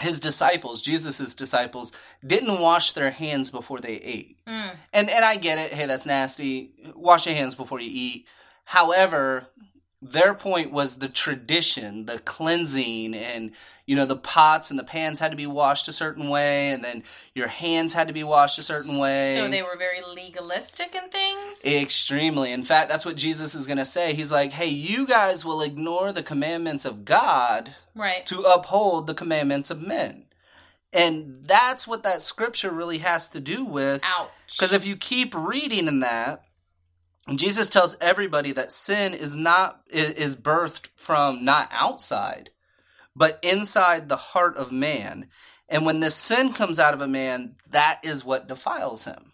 his 0.00 0.18
disciples, 0.18 0.82
Jesus's 0.82 1.34
disciples, 1.34 1.92
didn't 2.26 2.60
wash 2.60 2.92
their 2.92 3.10
hands 3.10 3.50
before 3.50 3.80
they 3.80 3.94
ate. 3.94 4.38
Mm. 4.46 4.76
And 4.92 5.10
and 5.10 5.24
I 5.24 5.36
get 5.36 5.58
it. 5.58 5.72
Hey, 5.72 5.86
that's 5.86 6.06
nasty. 6.06 6.72
Wash 6.94 7.26
your 7.26 7.36
hands 7.36 7.54
before 7.54 7.80
you 7.80 7.90
eat. 7.92 8.26
However, 8.64 9.48
their 10.02 10.34
point 10.34 10.70
was 10.72 10.96
the 10.96 11.08
tradition, 11.08 12.06
the 12.06 12.18
cleansing, 12.18 13.14
and 13.14 13.52
you 13.86 13.96
know 13.96 14.06
the 14.06 14.16
pots 14.16 14.70
and 14.70 14.78
the 14.78 14.84
pans 14.84 15.18
had 15.18 15.30
to 15.30 15.36
be 15.36 15.46
washed 15.46 15.88
a 15.88 15.92
certain 15.92 16.28
way, 16.28 16.70
and 16.70 16.82
then 16.82 17.02
your 17.34 17.48
hands 17.48 17.92
had 17.92 18.08
to 18.08 18.14
be 18.14 18.24
washed 18.24 18.58
a 18.58 18.62
certain 18.62 18.98
way. 18.98 19.34
So 19.36 19.48
they 19.48 19.62
were 19.62 19.76
very 19.76 20.00
legalistic 20.02 20.94
in 20.94 21.10
things. 21.10 21.64
Extremely. 21.64 22.52
In 22.52 22.64
fact, 22.64 22.88
that's 22.88 23.04
what 23.04 23.16
Jesus 23.16 23.54
is 23.54 23.66
going 23.66 23.78
to 23.78 23.84
say. 23.84 24.14
He's 24.14 24.32
like, 24.32 24.52
"Hey, 24.52 24.68
you 24.68 25.06
guys 25.06 25.44
will 25.44 25.62
ignore 25.62 26.12
the 26.12 26.22
commandments 26.22 26.84
of 26.84 27.04
God 27.04 27.74
right. 27.94 28.24
to 28.26 28.40
uphold 28.42 29.06
the 29.06 29.14
commandments 29.14 29.70
of 29.70 29.80
men." 29.80 30.26
And 30.94 31.40
that's 31.42 31.88
what 31.88 32.04
that 32.04 32.22
scripture 32.22 32.70
really 32.70 32.98
has 32.98 33.28
to 33.30 33.40
do 33.40 33.64
with 33.64 34.00
Ouch. 34.04 34.30
because 34.56 34.72
if 34.72 34.86
you 34.86 34.96
keep 34.96 35.34
reading 35.34 35.88
in 35.88 36.00
that, 36.00 36.44
Jesus 37.34 37.68
tells 37.68 37.96
everybody 38.00 38.52
that 38.52 38.70
sin 38.70 39.12
is 39.12 39.34
not 39.34 39.80
is, 39.90 40.12
is 40.12 40.36
birthed 40.36 40.88
from 40.94 41.44
not 41.44 41.68
outside, 41.72 42.50
but 43.16 43.38
inside 43.42 44.08
the 44.08 44.16
heart 44.16 44.56
of 44.56 44.72
man. 44.72 45.28
And 45.68 45.86
when 45.86 46.00
this 46.00 46.14
sin 46.14 46.52
comes 46.52 46.78
out 46.78 46.94
of 46.94 47.00
a 47.00 47.08
man, 47.08 47.56
that 47.70 48.00
is 48.02 48.24
what 48.24 48.48
defiles 48.48 49.04
him. 49.04 49.32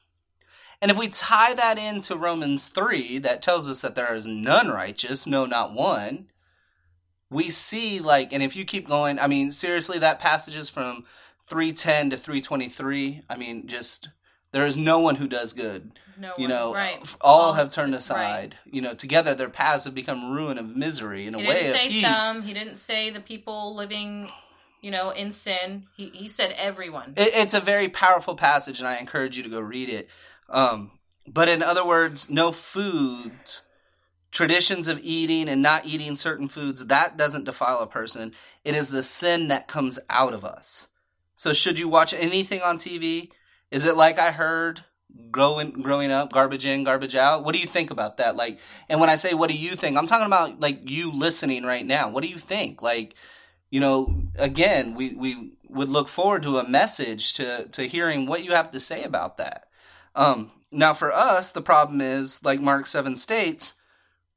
And 0.82 0.90
if 0.90 0.96
we 0.96 1.08
tie 1.08 1.54
that 1.54 1.78
into 1.78 2.16
Romans 2.16 2.68
3, 2.68 3.18
that 3.18 3.42
tells 3.42 3.68
us 3.68 3.82
that 3.82 3.94
there 3.94 4.14
is 4.14 4.26
none 4.26 4.68
righteous, 4.68 5.26
no, 5.26 5.44
not 5.44 5.75
one, 5.75 6.28
we 7.30 7.49
see, 7.49 8.00
like, 8.00 8.32
and 8.32 8.42
if 8.42 8.56
you 8.56 8.64
keep 8.64 8.88
going, 8.88 9.18
I 9.18 9.26
mean, 9.26 9.50
seriously, 9.50 9.99
that 9.99 10.18
passage 10.18 10.56
is 10.56 10.68
from 10.68 11.04
310 11.46 12.10
to 12.10 12.16
323. 12.16 13.22
I 13.28 13.37
mean, 13.37 13.68
just, 13.68 14.08
there 14.52 14.66
is 14.66 14.76
no 14.76 14.99
one 14.99 15.16
who 15.16 15.28
does 15.28 15.52
good 15.52 15.92
no 16.19 16.33
you 16.37 16.42
one- 16.42 16.50
know, 16.50 16.75
right. 16.75 17.16
all, 17.21 17.40
All 17.40 17.52
have 17.54 17.73
turned 17.73 18.00
sin- 18.02 18.16
right. 18.16 18.25
aside. 18.52 18.57
You 18.66 18.83
know, 18.83 18.92
together 18.95 19.35
their 19.35 19.49
paths 19.49 19.85
have 19.85 19.95
become 19.95 20.30
ruin 20.33 20.59
of 20.59 20.76
misery 20.76 21.26
in 21.26 21.35
a 21.35 21.40
He 21.40 21.49
way 21.49 21.54
didn't 21.62 21.71
of 21.71 21.76
say 21.76 21.88
peace. 21.88 22.04
some. 22.07 22.42
He 22.42 22.52
didn't 22.52 22.76
say 22.76 23.09
the 23.11 23.21
people 23.21 23.75
living 23.75 24.30
you 24.83 24.90
know, 24.90 25.11
in 25.11 25.30
sin. 25.33 25.85
He 25.97 26.09
he 26.11 26.26
said 26.28 26.52
everyone. 26.57 27.12
It, 27.16 27.30
it's 27.35 27.54
a 27.54 27.61
very 27.61 27.88
powerful 27.90 28.35
passage, 28.35 28.80
and 28.80 28.88
I 28.88 28.97
encourage 28.97 29.37
you 29.37 29.42
to 29.42 29.49
go 29.49 29.61
read 29.61 29.88
it. 29.90 30.09
Um, 30.49 30.92
but 31.26 31.49
in 31.50 31.62
other 31.62 31.85
words, 31.87 32.28
no 32.30 32.50
foods, 32.50 33.62
traditions 34.30 34.88
of 34.88 34.99
eating 35.02 35.49
and 35.49 35.61
not 35.62 35.85
eating 35.87 36.16
certain 36.16 36.49
foods, 36.49 36.87
that 36.87 37.16
doesn't 37.16 37.45
defile 37.45 37.80
a 37.80 37.87
person. 37.87 38.33
It 38.64 38.75
is 38.75 38.88
the 38.88 39.02
sin 39.02 39.49
that 39.49 39.69
comes 39.69 39.99
out 40.09 40.33
of 40.33 40.45
us. 40.45 40.88
So, 41.37 41.52
should 41.52 41.78
you 41.78 41.88
watch 41.88 42.12
anything 42.14 42.62
on 42.62 42.78
TV? 42.78 43.30
Is 43.70 43.84
it 43.84 43.96
like 43.96 44.18
I 44.18 44.32
heard 44.32 44.84
growing 45.30 45.70
growing 45.82 46.10
up, 46.10 46.32
garbage 46.32 46.66
in, 46.66 46.84
garbage 46.84 47.14
out? 47.14 47.44
What 47.44 47.54
do 47.54 47.60
you 47.60 47.66
think 47.66 47.90
about 47.90 48.16
that? 48.16 48.36
Like, 48.36 48.58
and 48.88 49.00
when 49.00 49.10
I 49.10 49.14
say 49.14 49.34
what 49.34 49.50
do 49.50 49.56
you 49.56 49.76
think, 49.76 49.96
I'm 49.96 50.06
talking 50.06 50.26
about 50.26 50.60
like 50.60 50.80
you 50.88 51.12
listening 51.12 51.64
right 51.64 51.86
now. 51.86 52.10
What 52.10 52.22
do 52.22 52.28
you 52.28 52.38
think? 52.38 52.82
Like, 52.82 53.14
you 53.70 53.80
know, 53.80 54.22
again, 54.36 54.94
we 54.94 55.14
we 55.14 55.52
would 55.68 55.88
look 55.88 56.08
forward 56.08 56.42
to 56.42 56.58
a 56.58 56.68
message 56.68 57.34
to 57.34 57.68
to 57.68 57.82
hearing 57.86 58.26
what 58.26 58.44
you 58.44 58.52
have 58.52 58.70
to 58.72 58.80
say 58.80 59.04
about 59.04 59.36
that. 59.38 59.68
Um, 60.16 60.50
now, 60.72 60.92
for 60.92 61.12
us, 61.12 61.52
the 61.52 61.62
problem 61.62 62.00
is, 62.00 62.42
like 62.44 62.60
Mark 62.60 62.86
7 62.86 63.16
states, 63.16 63.74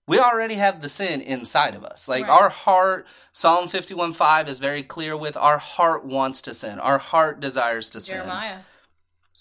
we 0.07 0.19
already 0.19 0.55
have 0.55 0.81
the 0.81 0.89
sin 0.89 1.21
inside 1.21 1.75
of 1.75 1.83
us. 1.83 2.07
Like 2.07 2.27
Right. 2.27 2.41
our 2.41 2.49
heart, 2.49 3.07
Psalm 3.31 3.67
51 3.67 4.13
5 4.13 4.47
is 4.47 4.59
very 4.59 4.83
clear 4.83 5.17
with 5.17 5.35
our 5.35 5.57
heart 5.57 6.05
wants 6.05 6.41
to 6.43 6.53
sin. 6.53 6.79
Our 6.79 6.99
heart 6.99 7.39
desires 7.39 7.89
to 7.91 8.01
sin. 8.01 8.17
Jeremiah 8.17 8.57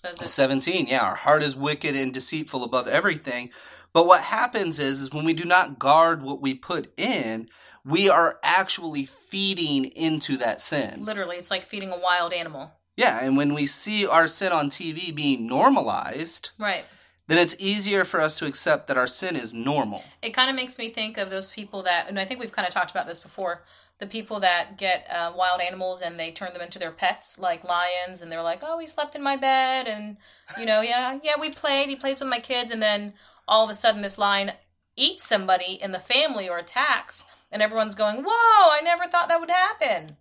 says 0.02 0.20
it. 0.20 0.28
17, 0.28 0.86
yeah, 0.88 1.04
our 1.04 1.14
heart 1.14 1.42
is 1.42 1.54
wicked 1.56 1.94
and 1.94 2.12
deceitful 2.12 2.64
above 2.64 2.88
everything. 2.88 3.50
But 3.92 4.06
what 4.06 4.22
happens 4.22 4.78
is, 4.78 5.00
is 5.00 5.12
when 5.12 5.24
we 5.24 5.32
do 5.32 5.44
not 5.44 5.78
guard 5.78 6.22
what 6.22 6.40
we 6.40 6.54
put 6.54 6.92
in, 6.98 7.48
we 7.84 8.08
are 8.10 8.38
actually 8.42 9.06
feeding 9.06 9.84
into 9.84 10.36
that 10.38 10.60
sin. 10.60 11.04
Literally, 11.04 11.36
it's 11.36 11.50
like 11.50 11.64
feeding 11.64 11.92
a 11.92 11.98
wild 11.98 12.32
animal. 12.32 12.72
Yeah, 12.96 13.20
and 13.22 13.36
when 13.36 13.54
we 13.54 13.66
see 13.66 14.06
our 14.06 14.26
sin 14.26 14.52
on 14.52 14.70
TV 14.70 15.14
being 15.14 15.46
normalized, 15.46 16.50
Right. 16.58 16.84
Then 17.32 17.38
it's 17.38 17.56
easier 17.58 18.04
for 18.04 18.20
us 18.20 18.38
to 18.38 18.46
accept 18.46 18.88
that 18.88 18.98
our 18.98 19.06
sin 19.06 19.36
is 19.36 19.54
normal. 19.54 20.04
It 20.20 20.34
kind 20.34 20.50
of 20.50 20.56
makes 20.56 20.78
me 20.78 20.90
think 20.90 21.16
of 21.16 21.30
those 21.30 21.50
people 21.50 21.82
that, 21.84 22.08
and 22.08 22.18
I 22.18 22.26
think 22.26 22.40
we've 22.40 22.52
kind 22.52 22.68
of 22.68 22.74
talked 22.74 22.90
about 22.90 23.06
this 23.06 23.20
before. 23.20 23.62
The 24.00 24.06
people 24.06 24.40
that 24.40 24.76
get 24.76 25.06
uh, 25.10 25.32
wild 25.34 25.60
animals 25.60 26.02
and 26.02 26.18
they 26.18 26.32
turn 26.32 26.52
them 26.52 26.60
into 26.60 26.78
their 26.78 26.90
pets, 26.90 27.38
like 27.38 27.64
lions, 27.64 28.20
and 28.20 28.30
they're 28.30 28.42
like, 28.42 28.60
"Oh, 28.62 28.78
he 28.78 28.86
slept 28.86 29.14
in 29.14 29.22
my 29.22 29.36
bed," 29.36 29.86
and 29.86 30.16
you 30.58 30.66
know, 30.66 30.80
yeah, 30.80 31.18
yeah, 31.22 31.34
we 31.40 31.50
played. 31.50 31.88
He 31.88 31.96
plays 31.96 32.20
with 32.20 32.28
my 32.28 32.40
kids, 32.40 32.70
and 32.72 32.82
then 32.82 33.14
all 33.46 33.64
of 33.64 33.70
a 33.70 33.74
sudden, 33.74 34.02
this 34.02 34.18
lion 34.18 34.52
eats 34.96 35.24
somebody 35.26 35.78
in 35.80 35.92
the 35.92 36.00
family 36.00 36.48
or 36.48 36.58
attacks, 36.58 37.24
and 37.50 37.62
everyone's 37.62 37.94
going, 37.94 38.24
"Whoa! 38.24 38.70
I 38.72 38.80
never 38.82 39.06
thought 39.06 39.28
that 39.28 39.40
would 39.40 39.50
happen." 39.50 40.16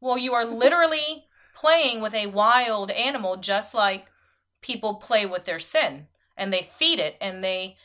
Well, 0.00 0.18
you 0.18 0.34
are 0.34 0.44
literally 0.44 1.26
playing 1.54 2.02
with 2.02 2.14
a 2.14 2.26
wild 2.26 2.90
animal, 2.90 3.36
just 3.36 3.72
like 3.74 4.06
people 4.60 4.96
play 4.96 5.24
with 5.24 5.46
their 5.46 5.60
sin, 5.60 6.08
and 6.36 6.52
they 6.52 6.68
feed 6.76 6.98
it, 6.98 7.16
and 7.20 7.42
they 7.42 7.76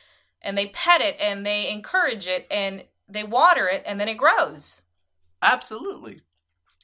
and 0.41 0.57
they 0.57 0.67
pet 0.67 1.01
it 1.01 1.17
and 1.19 1.45
they 1.45 1.71
encourage 1.71 2.27
it 2.27 2.47
and 2.49 2.83
they 3.07 3.23
water 3.23 3.67
it 3.67 3.83
and 3.85 3.99
then 3.99 4.07
it 4.07 4.17
grows. 4.17 4.81
Absolutely. 5.41 6.21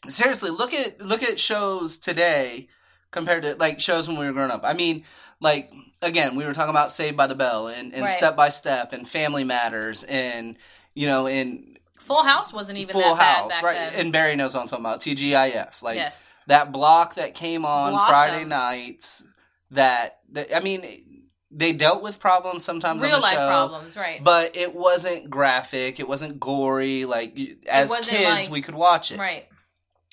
Seriously, 0.08 0.50
look 0.50 0.74
at 0.74 1.02
look 1.02 1.24
at 1.24 1.40
shows 1.40 1.98
today 1.98 2.68
compared 3.12 3.44
to 3.44 3.56
like 3.56 3.80
shows 3.80 4.08
when 4.08 4.18
we 4.18 4.26
were 4.26 4.34
growing 4.34 4.52
up. 4.52 4.62
I 4.64 4.74
mean, 4.74 5.04
like 5.40 5.72
again, 6.02 6.36
we 6.36 6.46
were 6.46 6.54
talking 6.54 6.70
about 6.70 6.92
Saved 6.92 7.18
by 7.18 7.28
the 7.28 7.36
Bell 7.36 7.68
and, 7.68 7.94
and 7.94 8.04
Right. 8.04 8.18
Step 8.18 8.36
by 8.36 8.50
Step 8.50 8.94
and 8.94 9.08
Family 9.08 9.44
Matters 9.44 10.04
and 10.04 10.58
you 10.94 11.08
know 11.08 11.28
in 11.28 11.78
Full 11.98 12.24
House 12.24 12.54
wasn't 12.54 12.78
even 12.78 12.94
Full 12.94 13.02
that 13.02 13.18
bad 13.18 13.52
House, 13.52 13.64
right? 13.64 13.74
then. 13.74 13.94
And 13.96 14.14
Barry 14.14 14.36
knows 14.36 14.54
what 14.54 14.62
I'm 14.62 14.68
talking 14.68 14.86
about. 14.86 15.00
TGIF, 15.02 15.82
like 15.82 15.96
yes. 15.96 16.44
that 16.48 16.72
block 16.72 17.16
that 17.16 17.34
came 17.34 17.66
on 17.66 17.94
Blossom. 17.94 18.08
Friday 18.08 18.46
nights. 18.46 19.24
That, 19.72 20.20
that 20.34 20.56
I 20.56 20.60
mean, 20.60 21.15
they 21.58 21.72
dealt 21.72 22.04
with 22.04 22.20
problems 22.20 22.66
sometimes 22.66 23.02
Real 23.02 23.16
on 23.16 23.22
the 23.22 23.26
life 23.26 23.34
show, 23.36 23.48
problems, 23.48 23.96
right. 23.96 24.22
but 24.22 24.58
it 24.58 24.76
wasn't 24.76 25.30
graphic. 25.30 26.02
It 26.02 26.08
wasn't 26.08 26.40
gory. 26.40 27.06
Like 27.06 27.38
as 27.70 27.96
kids, 27.96 28.24
like- 28.24 28.52
we 28.52 28.62
could 28.62 28.76
watch 28.76 29.12
it. 29.12 29.20
right. 29.20 29.48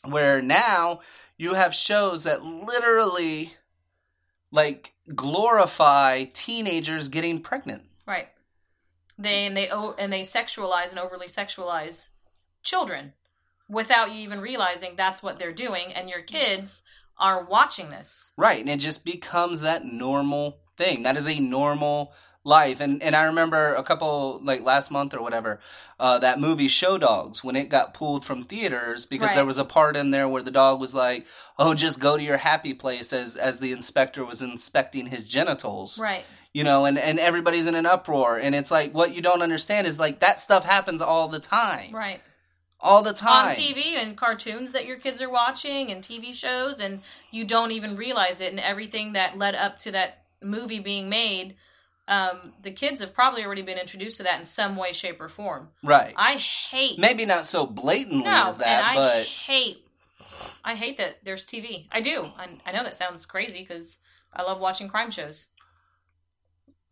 Where 0.05 0.41
now 0.41 1.01
you 1.37 1.55
have 1.55 1.75
shows 1.75 2.25
that 2.25 2.45
literally 2.45 3.55
like 4.53 4.95
glorify 5.15 6.25
teenagers 6.33 7.09
getting 7.09 7.41
pregnant. 7.41 7.83
Right. 8.07 8.29
They 9.19 9.47
and 9.47 9.57
they 9.57 9.69
and 9.69 10.13
they 10.13 10.23
sexualize 10.23 10.91
and 10.91 10.99
overly 10.99 11.27
sexualize 11.27 12.11
children 12.63 13.13
without 13.69 14.13
you 14.13 14.21
even 14.21 14.41
realizing 14.41 14.95
that's 14.97 15.23
what 15.23 15.39
they're 15.39 15.53
doing 15.53 15.93
and 15.93 16.09
your 16.09 16.23
kids 16.23 16.83
are 17.19 17.45
watching 17.45 17.91
this. 17.91 18.33
Right, 18.37 18.61
and 18.61 18.69
it 18.69 18.79
just 18.79 19.05
becomes 19.05 19.61
that 19.61 19.85
normal 19.85 20.59
thing. 20.83 21.03
That 21.05 21.17
is 21.17 21.27
a 21.29 21.39
normal 21.41 22.13
life. 22.45 22.81
And 22.81 23.03
and 23.03 23.15
I 23.15 23.25
remember 23.25 23.75
a 23.75 23.83
couple 23.85 24.41
like 24.43 24.63
last 24.63 24.91
month 24.91 25.15
or 25.15 25.23
whatever, 25.23 25.61
uh, 26.01 26.19
that 26.19 26.41
movie 26.41 26.69
Show 26.69 26.99
Dogs 26.99 27.45
when 27.45 27.55
it 27.55 27.69
got 27.69 27.95
pulled 27.95 28.25
from 28.25 28.43
theaters 28.43 29.07
because 29.07 29.29
Right. 29.29 29.37
there 29.37 29.47
was 29.47 29.59
a 29.59 29.65
part 29.65 29.97
in 29.97 30.11
there 30.11 30.29
where 30.29 30.43
the 30.43 30.51
dog 30.51 30.81
was 30.81 30.93
like, 30.95 31.25
"Oh, 31.59 31.75
just 31.75 32.01
go 32.01 32.17
to 32.17 32.23
your 32.23 32.39
happy 32.39 32.75
place," 32.75 33.13
as 33.13 33.37
as 33.37 33.61
the 33.61 33.71
inspector 33.73 34.25
was 34.25 34.43
inspecting 34.43 35.07
his 35.07 35.29
genitals. 35.29 35.99
Right. 35.99 36.25
You 36.53 36.65
know, 36.65 36.85
and 36.85 36.99
and 36.99 37.21
everybody's 37.21 37.67
in 37.67 37.77
an 37.77 37.87
uproar, 37.87 38.39
and 38.39 38.55
it's 38.57 38.71
like 38.73 38.93
what 38.93 39.15
you 39.15 39.23
don't 39.23 39.43
understand 39.43 39.87
is 39.87 39.99
like 40.01 40.19
that 40.21 40.41
stuff 40.41 40.65
happens 40.65 41.01
all 41.01 41.29
the 41.29 41.39
time, 41.41 41.93
Right. 41.95 42.21
all 42.81 43.03
the 43.05 43.13
time 43.15 43.51
on 43.51 43.55
TV 43.55 43.95
and 44.03 44.17
cartoons 44.17 44.73
that 44.73 44.85
your 44.85 44.97
kids 44.99 45.23
are 45.23 45.31
watching 45.31 45.93
and 45.93 46.03
TV 46.03 46.33
shows, 46.33 46.81
and 46.81 47.03
you 47.31 47.45
don't 47.45 47.71
even 47.71 47.95
realize 47.97 48.41
it. 48.41 48.51
And 48.51 48.59
everything 48.61 49.13
that 49.13 49.39
led 49.39 49.55
up 49.55 49.79
to 49.79 49.93
that 49.93 50.22
movie 50.45 50.81
being 50.81 51.09
made, 51.09 51.57
um, 52.09 52.53
the 52.63 52.71
kids 52.71 53.01
have 53.01 53.15
probably 53.15 53.45
already 53.45 53.63
been 53.63 53.79
introduced 53.79 54.17
to 54.19 54.23
that 54.25 54.39
in 54.41 54.45
some 54.45 54.77
way, 54.77 54.93
shape, 54.93 55.21
or 55.21 55.29
form. 55.29 55.69
right? 55.83 56.13
I 56.17 56.35
hate 56.35 56.99
Maybe 56.99 57.25
not 57.27 57.47
so 57.47 57.65
blatantly 57.67 58.25
no, 58.25 58.47
as 58.49 58.59
that, 58.59 58.67
and 58.67 58.87
I 58.87 58.95
but 58.95 59.27
hate. 59.27 59.87
I 60.65 60.75
hate 60.75 60.99
that 60.99 61.25
there's 61.25 61.47
TV. 61.47 61.89
I 61.91 62.01
do. 62.01 62.31
I, 62.37 62.49
I 62.67 62.73
know 62.73 62.85
that 62.85 62.97
sounds 62.97 63.27
crazy 63.27 63.61
because 63.61 63.99
I 64.33 64.43
love 64.43 64.61
watching 64.61 64.89
crime 64.89 65.11
shows. 65.11 65.47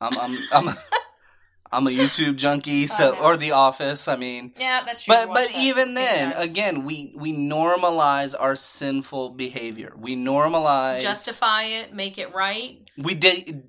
I'm 0.00 0.16
I'm 0.18 0.38
I'm 0.52 0.68
I'm 1.72 1.86
a 1.86 1.90
YouTube 1.90 2.34
junkie, 2.36 2.88
so 2.88 3.16
or 3.16 3.36
The 3.36 3.52
Office. 3.52 4.08
I 4.08 4.16
mean, 4.16 4.52
Yeah, 4.58 4.82
that's 4.84 5.04
true. 5.04 5.14
but 5.14 5.28
but 5.28 5.48
that 5.48 5.56
even 5.56 5.94
16 5.94 5.94
then, 5.94 6.32
again, 6.32 6.84
we 6.84 7.12
we 7.14 7.32
normalize 7.32 8.34
our 8.38 8.56
sinful 8.56 9.30
behavior. 9.30 9.92
We 9.96 10.16
normalize 10.16 11.00
justify 11.00 11.64
it, 11.64 11.92
make 11.92 12.18
it 12.18 12.34
right, 12.34 12.80
We 13.02 13.14
de- 13.14 13.62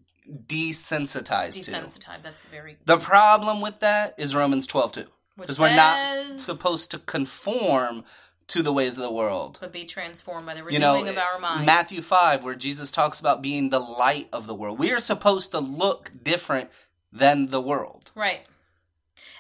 desensitize 0.48 1.64
to. 1.64 1.72
desensitize. 1.72 2.22
That's 2.22 2.46
very 2.46 2.78
The 2.86 2.98
problem 2.98 3.62
with 3.62 3.80
that 3.80 4.16
is 4.18 4.36
Romans 4.36 4.68
twelve 4.68 4.92
two, 4.92 5.08
because 5.38 5.60
we're 5.60 5.76
not 5.76 6.40
supposed 6.40 6.92
to 6.92 7.00
conform 7.00 8.04
to 8.48 8.62
the 8.62 8.74
ways 8.74 8.98
of 8.98 9.04
the 9.04 9.12
world. 9.12 9.58
but 9.62 9.72
be 9.72 9.86
transformed 9.86 10.46
by 10.46 10.54
the 10.54 10.60
You 10.60 10.66
renewing 10.66 11.06
know, 11.06 11.12
of 11.12 11.18
our 11.18 11.40
minds. 11.40 11.66
Matthew 11.66 12.02
5, 12.02 12.44
where 12.44 12.54
Jesus 12.56 12.92
talks 12.92 13.18
about 13.22 13.42
being 13.42 13.70
the 13.70 13.80
light 13.80 14.28
of 14.34 14.46
the 14.46 14.54
world. 14.54 14.78
We 14.78 14.92
are 14.92 15.00
supposed 15.00 15.52
to 15.52 15.60
look 15.62 16.12
different 16.22 16.70
than 17.14 17.48
the 17.48 17.62
world. 17.62 18.12
Right. 18.14 18.42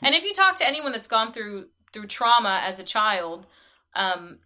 And 0.02 0.16
if 0.16 0.24
you 0.24 0.34
talk 0.34 0.56
to 0.60 0.68
anyone 0.68 0.94
that's 0.94 1.08
gone 1.08 1.34
through 1.34 1.68
through 1.92 2.08
trauma 2.08 2.62
as 2.64 2.80
a 2.80 2.84
child, 2.84 3.46
um, 3.96 4.40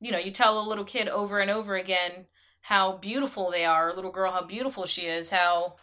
you 0.00 0.10
know, 0.10 0.18
you 0.18 0.32
tell 0.32 0.58
a 0.58 0.66
little 0.68 0.82
kid 0.84 1.06
over 1.08 1.38
and 1.38 1.48
over 1.50 1.76
again 1.76 2.26
how 2.62 2.92
beautiful 2.98 3.50
they 3.50 3.64
are, 3.64 3.90
a 3.90 3.94
little 3.94 4.10
girl 4.10 4.32
how 4.32 4.42
beautiful 4.42 4.86
she 4.86 5.02
is, 5.02 5.30
how 5.30 5.74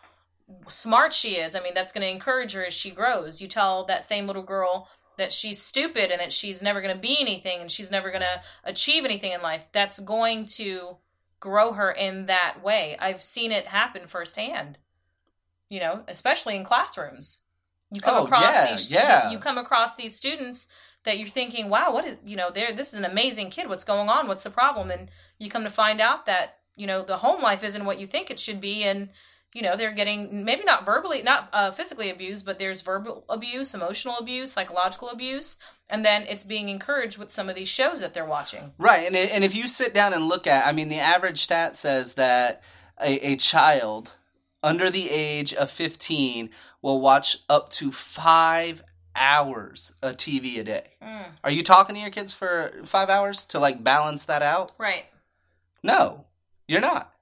smart 0.70 1.14
she 1.14 1.36
is. 1.36 1.56
I 1.56 1.60
mean, 1.62 1.74
that's 1.74 1.92
going 1.92 2.04
to 2.06 2.12
encourage 2.12 2.54
her 2.54 2.66
as 2.66 2.74
she 2.74 2.92
grows. 2.92 3.42
You 3.42 3.48
tell 3.48 3.86
that 3.86 4.04
same 4.04 4.28
little 4.28 4.44
girl 4.44 4.88
that 5.18 5.34
she's 5.34 5.62
stupid 5.62 6.12
and 6.12 6.22
that 6.22 6.32
she's 6.32 6.62
never 6.62 6.80
going 6.80 6.94
to 6.94 7.02
be 7.02 7.18
anything 7.20 7.60
and 7.60 7.72
she's 7.72 7.92
never 7.92 8.10
going 8.12 8.22
to 8.22 8.42
achieve 8.64 9.04
anything 9.04 9.32
in 9.32 9.42
life. 9.42 9.66
That's 9.72 10.00
going 10.00 10.46
to 10.58 10.98
grow 11.40 11.74
her 11.74 11.92
in 11.92 12.28
that 12.28 12.64
way. 12.64 12.96
I've 13.00 13.22
seen 13.24 13.52
it 13.52 13.68
happen 13.68 14.08
firsthand. 14.08 14.78
You 15.70 15.82
know, 15.82 16.04
especially 16.08 16.56
in 16.56 16.64
classrooms. 16.64 17.42
You 17.92 18.00
come 18.00 18.16
Oh, 18.16 18.26
across 18.26 18.44
yeah, 18.44 18.72
these 18.72 18.92
yeah. 18.92 19.30
you 19.32 19.40
come 19.40 19.58
across 19.58 19.96
these 19.96 20.16
students 20.16 20.68
that 21.04 21.18
you're 21.18 21.28
thinking, 21.28 21.70
"Wow, 21.70 21.92
what 21.94 22.06
is, 22.06 22.18
you 22.26 22.36
know, 22.38 22.52
there 22.52 22.72
this 22.72 22.94
is 22.94 23.00
an 23.00 23.06
amazing 23.06 23.50
kid. 23.50 23.68
What's 23.68 23.84
going 23.84 24.08
on? 24.10 24.28
What's 24.28 24.44
the 24.44 24.50
problem?" 24.50 24.92
And 24.92 25.10
you 25.40 25.50
come 25.50 25.64
to 25.64 25.70
find 25.70 26.00
out 26.00 26.26
that, 26.26 26.57
you 26.78 26.88
know, 26.88 27.04
the 27.04 27.18
home 27.18 27.42
life 27.42 27.64
isn't 27.64 27.84
what 27.84 28.00
you 28.00 28.08
think 28.08 28.32
it 28.32 28.40
should 28.40 28.62
be 28.62 28.84
and 28.84 29.10
you 29.54 29.64
know, 29.64 29.76
they're 29.76 29.92
getting 29.94 30.46
maybe 30.46 30.64
not 30.66 30.86
verbally, 30.86 31.24
not 31.24 31.50
uh, 31.52 31.72
physically 31.72 32.12
abused, 32.12 32.46
but 32.46 32.60
there's 32.60 32.82
verbal 32.82 33.26
abuse, 33.28 33.74
emotional 33.74 34.18
abuse, 34.18 34.52
psychological 34.52 35.10
abuse, 35.10 35.58
and 35.90 36.06
then 36.06 36.26
it's 36.30 36.44
being 36.44 36.70
encouraged 36.70 37.18
with 37.18 37.32
some 37.32 37.50
of 37.50 37.56
these 37.56 37.68
shows 37.68 38.00
that 38.02 38.14
they're 38.14 38.24
watching. 38.24 38.74
Right, 38.78 39.08
and 39.08 39.16
and 39.16 39.44
if 39.44 39.56
you 39.56 39.68
sit 39.68 39.96
down 39.96 40.14
and 40.14 40.28
look 40.28 40.46
at, 40.46 40.68
I 40.68 40.74
mean, 40.74 40.90
the 40.90 41.00
average 41.00 41.40
stat 41.40 41.76
says 41.76 42.14
that 42.16 42.62
a, 43.02 43.32
a 43.32 43.36
child 43.38 44.12
under 44.62 44.92
the 44.92 45.10
age 45.10 45.56
of 45.56 45.72
fifteen 45.72 46.52
will 46.84 47.02
watch 47.02 47.38
up 47.50 47.70
to 47.72 47.92
five 47.92 48.84
hours 49.16 49.94
of 50.04 50.18
TV 50.18 50.60
a 50.60 50.64
day. 50.64 50.90
Mm, 51.02 51.30
Are 51.44 51.52
you 51.52 51.64
talking 51.64 51.96
to 51.96 52.02
your 52.02 52.12
kids 52.12 52.32
for 52.32 52.72
five 52.86 53.10
hours 53.10 53.46
to 53.46 53.60
like 53.60 53.84
balance 53.84 54.26
that 54.26 54.44
out? 54.44 54.74
right. 54.78 55.06
No, 55.82 56.26
you're 56.68 56.82
not. 56.82 57.14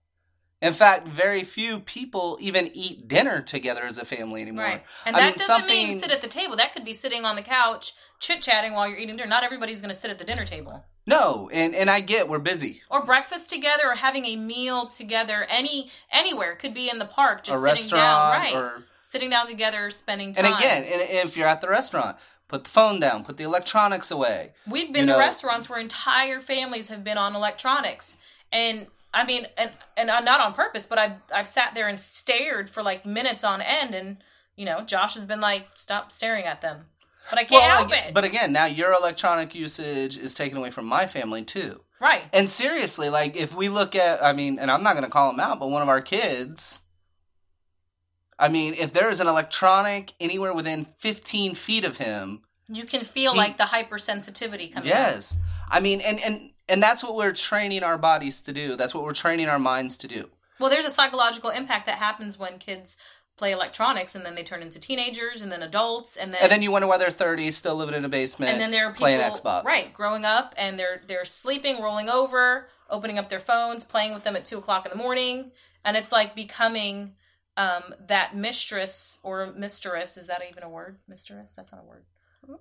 In 0.61 0.73
fact, 0.73 1.07
very 1.07 1.43
few 1.43 1.79
people 1.79 2.37
even 2.41 2.71
eat 2.73 3.07
dinner 3.07 3.41
together 3.41 3.83
as 3.83 3.97
a 3.97 4.05
family 4.05 4.41
anymore. 4.41 4.65
Right. 4.65 4.83
And 5.05 5.15
I 5.15 5.19
that 5.19 5.25
mean, 5.25 5.47
doesn't 5.47 5.67
mean 5.67 5.99
sit 5.99 6.11
at 6.11 6.21
the 6.21 6.27
table. 6.27 6.55
That 6.55 6.73
could 6.73 6.85
be 6.85 6.93
sitting 6.93 7.25
on 7.25 7.35
the 7.35 7.41
couch, 7.41 7.93
chit 8.19 8.41
chatting 8.41 8.73
while 8.73 8.87
you're 8.87 8.97
eating 8.97 9.17
dinner. 9.17 9.29
Not 9.29 9.43
everybody's 9.43 9.81
going 9.81 9.89
to 9.89 9.95
sit 9.95 10.09
at 10.09 10.17
the 10.17 10.23
dinner 10.23 10.45
table. 10.45 10.83
No, 11.05 11.49
and 11.53 11.75
and 11.75 11.89
I 11.89 11.99
get 11.99 12.27
we're 12.27 12.39
busy. 12.39 12.81
Or 12.89 13.05
breakfast 13.05 13.49
together 13.49 13.83
or 13.85 13.95
having 13.95 14.25
a 14.25 14.37
meal 14.37 14.87
together 14.87 15.45
any 15.49 15.91
anywhere. 16.11 16.55
Could 16.55 16.73
be 16.73 16.89
in 16.89 16.97
the 16.97 17.05
park, 17.05 17.43
just 17.43 17.63
a 17.63 17.77
sitting 17.77 17.97
down. 17.97 18.31
Right. 18.31 18.55
or 18.55 18.83
sitting 19.01 19.29
down 19.29 19.47
together, 19.47 19.91
spending 19.91 20.33
time. 20.33 20.45
and 20.45 20.55
again, 20.55 20.83
and 20.83 21.01
if 21.01 21.37
you're 21.37 21.47
at 21.47 21.61
the 21.61 21.69
restaurant, 21.69 22.17
put 22.47 22.63
the 22.63 22.69
phone 22.71 22.99
down, 22.99 23.23
put 23.23 23.37
the 23.37 23.43
electronics 23.43 24.09
away. 24.09 24.53
We've 24.67 24.91
been 24.91 25.07
you 25.07 25.13
to 25.13 25.19
restaurants 25.19 25.69
where 25.69 25.79
entire 25.79 26.41
families 26.41 26.87
have 26.87 27.03
been 27.03 27.19
on 27.19 27.35
electronics, 27.35 28.17
and 28.51 28.87
I 29.15 29.25
mean, 29.25 29.47
and 29.57 29.71
and 29.97 30.09
uh, 30.11 30.19
not 30.19 30.41
on 30.41 30.53
purpose, 30.53 30.85
but 30.85 30.99
I've 30.99 31.13
I've 31.33 31.47
sat 31.47 31.73
there 31.73 31.87
and 31.87 31.99
stared 31.99 32.69
for 32.69 32.83
like 32.83 33.05
minutes 33.05 33.43
on 33.43 33.61
end, 33.61 33.95
and 33.95 34.17
you 34.57 34.65
know, 34.65 34.81
Josh 34.81 35.13
has 35.15 35.25
been 35.25 35.41
like, 35.41 35.67
"Stop 35.75 36.11
staring 36.11 36.43
at 36.45 36.61
them," 36.61 36.85
but 37.29 37.39
I 37.39 37.45
can't 37.45 37.63
help 37.63 37.87
aga- 37.91 38.09
it. 38.09 38.13
but 38.13 38.25
again, 38.25 38.51
now 38.51 38.65
your 38.65 38.91
electronic 38.93 39.55
usage 39.55 40.17
is 40.17 40.33
taken 40.33 40.57
away 40.57 40.69
from 40.69 40.85
my 40.85 41.07
family 41.07 41.43
too. 41.43 41.81
right, 42.01 42.23
And 42.33 42.49
seriously, 42.49 43.09
like 43.09 43.35
if 43.37 43.55
we 43.55 43.69
look 43.69 43.95
at, 43.95 44.21
I 44.23 44.33
mean, 44.33 44.59
and 44.59 44.69
I'm 44.69 44.83
not 44.83 44.93
going 44.93 45.05
to 45.05 45.09
call 45.09 45.29
him 45.31 45.39
out, 45.39 45.59
but 45.61 45.69
one 45.69 45.81
of 45.81 45.87
our 45.89 46.01
kids, 46.01 46.81
I 48.37 48.49
mean, 48.49 48.73
if 48.73 48.91
there 48.93 49.09
is 49.09 49.21
an 49.21 49.27
electronic 49.27 50.13
anywhere 50.19 50.53
within 50.53 50.85
15 50.99 51.55
feet 51.55 51.85
of 51.85 51.97
him, 51.97 52.41
you 52.67 52.83
can 52.85 53.05
feel 53.05 53.31
He- 53.31 53.37
like 53.37 53.57
the 53.57 53.63
hypersensitivity 53.65 54.73
coming. 54.73 54.77
out. 54.91 54.97
yes, 54.97 55.37
I 55.69 55.79
mean, 55.79 56.01
and 56.01 56.19
and 56.21 56.49
and 56.67 56.81
that's 56.81 57.03
what 57.03 57.15
we're 57.15 57.31
training 57.33 57.83
our 57.83 57.97
bodies 57.97 58.41
to 58.41 58.53
do. 58.53 58.75
That's 58.75 58.93
what 58.93 59.03
we're 59.03 59.13
training 59.13 59.47
our 59.49 59.59
minds 59.59 59.97
to 59.97 60.07
do. 60.07 60.29
Well, 60.59 60.69
there's 60.69 60.85
a 60.85 60.89
psychological 60.91 61.49
impact 61.49 61.85
that 61.85 61.97
happens 61.97 62.39
when 62.39 62.57
kids 62.59 62.97
play 63.37 63.51
electronics, 63.51 64.15
and 64.15 64.25
then 64.25 64.35
they 64.35 64.43
turn 64.43 64.61
into 64.61 64.79
teenagers, 64.79 65.41
and 65.41 65.51
then 65.51 65.61
adults, 65.61 66.15
and 66.15 66.33
then 66.33 66.39
And 66.41 66.49
then 66.49 66.61
you 66.61 66.71
wonder 66.71 66.87
why 66.87 66.97
they're 66.97 67.11
30, 67.11 67.51
still 67.51 67.75
living 67.75 67.93
in 67.95 68.05
a 68.05 68.09
basement, 68.09 68.53
and 68.53 68.61
then 68.61 68.71
there 68.71 68.85
are 68.85 68.91
people 68.91 69.07
playing 69.07 69.19
Xbox. 69.19 69.65
right 69.65 69.91
growing 69.93 70.23
up 70.23 70.53
and 70.57 70.79
they're 70.79 71.01
they're 71.07 71.25
sleeping 71.25 71.81
rolling 71.81 72.09
over 72.09 72.69
opening 72.89 73.17
up 73.19 73.27
their 73.29 73.39
phones 73.41 73.83
playing 73.83 74.13
with 74.13 74.23
them 74.23 74.35
at 74.37 74.45
two 74.45 74.57
o'clock 74.57 74.85
in 74.85 74.91
the 74.91 74.97
morning 74.97 75.51
and 75.83 75.97
it's 75.97 76.11
like 76.11 76.33
becoming 76.35 77.13
um 77.57 77.93
that 78.07 78.35
mistress 78.35 79.19
or 79.23 79.47
mistress 79.57 80.15
is 80.17 80.27
that 80.27 80.41
even 80.49 80.63
a 80.63 80.69
word 80.69 80.97
mistress 81.07 81.51
that's 81.55 81.71
not 81.73 81.81
a 81.81 81.85
word 81.85 82.05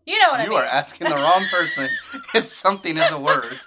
you 0.07 0.19
know 0.21 0.31
what 0.31 0.41
i 0.41 0.45
mean. 0.45 0.53
You 0.53 0.59
are 0.59 0.65
asking 0.65 1.09
the 1.09 1.17
wrong 1.17 1.47
person 1.51 1.89
if 2.35 2.45
something 2.45 2.97
is 2.97 3.11
a 3.13 3.19
word. 3.21 3.59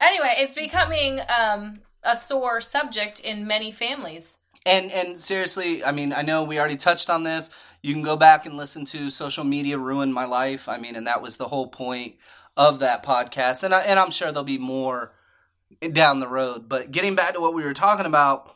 anyway 0.00 0.34
it's 0.38 0.54
becoming 0.54 1.20
um 1.38 1.80
a 2.02 2.16
sore 2.16 2.60
subject 2.60 3.20
in 3.20 3.46
many 3.46 3.70
families 3.72 4.38
And 4.66 4.90
and 4.92 5.18
seriously, 5.18 5.84
I 5.84 5.92
mean, 5.92 6.12
I 6.12 6.22
know 6.22 6.44
we 6.44 6.58
already 6.58 6.76
touched 6.76 7.10
on 7.10 7.22
this. 7.22 7.50
You 7.82 7.92
can 7.92 8.02
go 8.02 8.16
back 8.16 8.46
and 8.46 8.56
listen 8.56 8.84
to 8.86 9.10
social 9.10 9.44
media 9.44 9.76
ruined 9.78 10.14
my 10.14 10.24
life. 10.24 10.68
I 10.70 10.78
mean, 10.78 10.96
and 10.96 11.06
that 11.06 11.20
was 11.20 11.36
the 11.36 11.48
whole 11.48 11.68
point 11.68 12.16
of 12.56 12.78
that 12.80 13.04
podcast. 13.04 13.62
And 13.62 13.74
I, 13.74 13.80
and 13.82 13.98
I'm 14.00 14.10
sure 14.10 14.32
there'll 14.32 14.42
be 14.44 14.56
more 14.58 15.12
down 15.92 16.18
the 16.20 16.28
road. 16.28 16.66
But 16.68 16.90
getting 16.92 17.14
back 17.14 17.34
to 17.34 17.40
what 17.40 17.52
we 17.52 17.62
were 17.62 17.74
talking 17.74 18.06
about, 18.06 18.53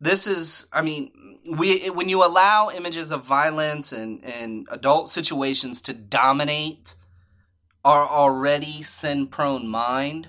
this 0.00 0.26
is, 0.26 0.66
I 0.72 0.82
mean, 0.82 1.12
we 1.46 1.90
when 1.90 2.08
you 2.08 2.24
allow 2.24 2.70
images 2.70 3.10
of 3.10 3.24
violence 3.24 3.92
and 3.92 4.24
and 4.24 4.68
adult 4.70 5.08
situations 5.08 5.82
to 5.82 5.94
dominate 5.94 6.94
our 7.84 8.06
already 8.06 8.82
sin 8.82 9.26
prone 9.26 9.66
mind. 9.66 10.28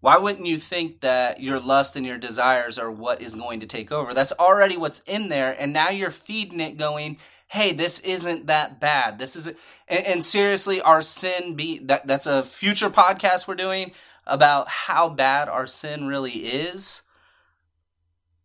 Why 0.00 0.16
wouldn't 0.16 0.46
you 0.46 0.58
think 0.58 1.00
that 1.00 1.42
your 1.42 1.58
lust 1.58 1.96
and 1.96 2.06
your 2.06 2.18
desires 2.18 2.78
are 2.78 2.90
what 2.90 3.20
is 3.20 3.34
going 3.34 3.60
to 3.60 3.66
take 3.66 3.90
over? 3.90 4.14
That's 4.14 4.32
already 4.32 4.76
what's 4.76 5.00
in 5.00 5.28
there, 5.28 5.56
and 5.58 5.72
now 5.72 5.90
you're 5.90 6.12
feeding 6.12 6.60
it, 6.60 6.76
going, 6.78 7.18
"Hey, 7.48 7.72
this 7.72 7.98
isn't 8.00 8.46
that 8.46 8.80
bad. 8.80 9.18
This 9.18 9.34
is." 9.34 9.48
And, 9.88 10.06
and 10.06 10.24
seriously, 10.24 10.80
our 10.80 11.02
sin 11.02 11.56
be 11.56 11.78
that 11.80 12.06
that's 12.06 12.26
a 12.26 12.44
future 12.44 12.90
podcast 12.90 13.48
we're 13.48 13.56
doing 13.56 13.92
about 14.24 14.68
how 14.68 15.08
bad 15.08 15.48
our 15.48 15.66
sin 15.66 16.06
really 16.06 16.32
is. 16.32 17.02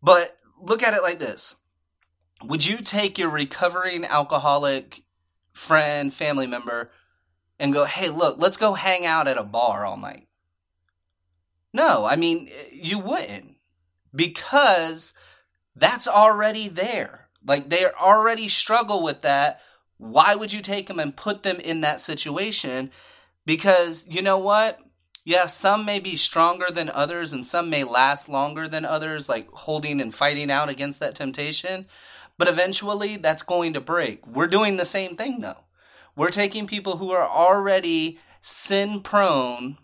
But 0.04 0.38
look 0.62 0.84
at 0.84 0.94
it 0.94 1.02
like 1.02 1.20
this: 1.20 1.56
Would 2.44 2.66
you 2.66 2.78
take 2.78 3.18
your 3.18 3.30
recovering 3.30 4.04
alcoholic 4.06 5.04
friend, 5.54 6.14
family 6.14 6.46
member, 6.46 6.92
and 7.58 7.72
go, 7.72 7.86
"Hey, 7.86 8.10
look, 8.10 8.38
let's 8.38 8.58
go 8.58 8.74
hang 8.74 9.06
out 9.06 9.30
at 9.30 9.38
a 9.38 9.44
bar 9.44 9.86
all 9.86 9.98
night"? 9.98 10.28
No, 11.72 12.06
I 12.06 12.18
mean, 12.18 12.52
you 12.72 13.00
wouldn't 13.00 13.56
because 14.14 15.14
that's 15.76 16.08
already 16.08 16.68
there. 16.68 17.30
Like 17.46 17.70
they 17.70 17.86
already 17.86 18.50
struggle 18.50 19.02
with 19.02 19.22
that. 19.22 19.62
Why 19.98 20.36
would 20.36 20.52
you 20.52 20.62
take 20.62 20.88
them 20.88 21.00
and 21.00 21.16
put 21.16 21.44
them 21.44 21.60
in 21.60 21.82
that 21.82 22.02
situation? 22.02 22.92
Because 23.46 24.06
you 24.10 24.22
know 24.22 24.38
what? 24.38 24.80
Yeah, 25.26 25.46
some 25.46 25.86
may 25.86 26.00
be 26.00 26.18
stronger 26.18 26.68
than 26.70 26.90
others 26.90 27.32
and 27.32 27.48
some 27.48 27.70
may 27.70 27.86
last 27.86 28.28
longer 28.28 28.68
than 28.68 28.84
others, 28.84 29.30
like 29.30 29.50
holding 29.52 30.02
and 30.02 30.14
fighting 30.14 30.52
out 30.52 30.70
against 30.70 31.00
that 31.00 31.16
temptation. 31.16 31.86
But 32.38 32.50
eventually 32.50 33.16
that's 33.16 33.44
going 33.44 33.74
to 33.74 33.82
break. 33.82 34.26
We're 34.28 34.48
doing 34.48 34.76
the 34.76 34.86
same 34.86 35.16
thing 35.16 35.40
though. 35.40 35.64
We're 36.16 36.30
taking 36.30 36.68
people 36.68 36.98
who 36.98 37.12
are 37.12 37.28
already 37.28 38.20
sin 38.42 39.02
prone 39.02 39.78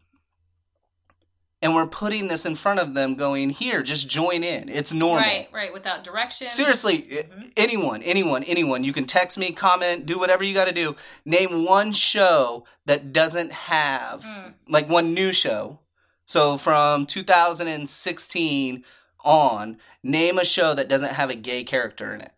and 1.61 1.75
we're 1.75 1.85
putting 1.87 2.27
this 2.29 2.45
in 2.45 2.55
front 2.55 2.79
of 2.79 2.93
them 2.93 3.15
going 3.15 3.49
here 3.49 3.83
just 3.83 4.09
join 4.09 4.43
in. 4.43 4.69
It's 4.69 4.93
normal. 4.93 5.19
Right 5.21 5.49
right 5.51 5.73
without 5.73 6.03
direction. 6.03 6.49
Seriously 6.49 6.99
Mhm. 7.01 7.51
anyone 7.57 8.01
anyone 8.03 8.43
anyone 8.43 8.83
you 8.83 8.93
can 8.93 9.05
text 9.05 9.37
me 9.37 9.51
comment 9.51 10.05
do 10.05 10.17
whatever 10.19 10.43
you 10.43 10.53
got 10.53 10.67
to 10.67 10.73
do. 10.73 10.95
Name 11.25 11.65
one 11.65 11.91
show 11.91 12.65
that 12.85 13.11
doesn't 13.11 13.51
have 13.51 14.23
Mm. 14.23 14.53
like 14.67 14.87
one 14.89 15.13
new 15.13 15.33
show. 15.33 15.79
So 16.25 16.57
from 16.57 17.05
2016 17.07 18.83
on 19.21 19.77
name 20.03 20.37
a 20.37 20.45
show 20.45 20.73
that 20.73 20.87
doesn't 20.87 21.13
have 21.13 21.29
a 21.29 21.35
gay 21.35 21.63
character 21.63 22.13
in 22.13 22.21
it. 22.21 22.31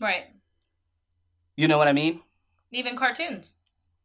Right. 0.00 0.26
You 1.56 1.68
know 1.68 1.76
what 1.78 1.88
i 1.88 1.92
mean? 1.92 2.22
Even 2.70 2.96
cartoons. 2.96 3.54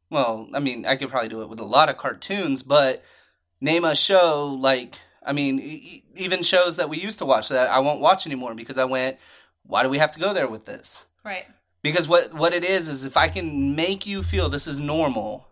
Well 0.09 0.49
i 0.53 0.59
mean 0.59 0.85
i 0.85 0.97
could 0.97 1.09
probably 1.09 1.29
do 1.29 1.41
it 1.41 1.47
with 1.49 1.59
a 1.61 1.65
lot 1.65 1.89
of 1.89 1.97
cartoons 1.97 2.63
but 2.63 3.01
name 3.61 3.85
a 3.85 3.95
show 3.95 4.57
like 4.59 4.99
i 5.23 5.31
mean 5.31 5.59
e- 5.59 6.03
even 6.15 6.43
shows 6.43 6.77
that 6.77 6.89
we 6.89 6.97
used 6.97 7.19
to 7.19 7.25
watch 7.25 7.49
that 7.49 7.69
i 7.69 7.79
won't 7.79 8.01
watch 8.01 8.25
anymore 8.25 8.53
because 8.55 8.77
i 8.77 8.83
went 8.83 9.17
why 9.63 9.83
do 9.83 9.89
we 9.89 9.99
have 9.99 10.11
to 10.11 10.19
go 10.19 10.33
there 10.33 10.47
with 10.47 10.65
this? 10.65 11.05
Right. 11.23 11.45
Because 11.83 12.07
what 12.07 12.33
what 12.33 12.53
it 12.53 12.63
is 12.65 12.87
is 12.89 13.05
if 13.05 13.15
i 13.15 13.27
can 13.27 13.75
make 13.75 14.05
you 14.05 14.23
feel 14.23 14.49
this 14.49 14.67
is 14.67 14.79
normal 14.79 15.47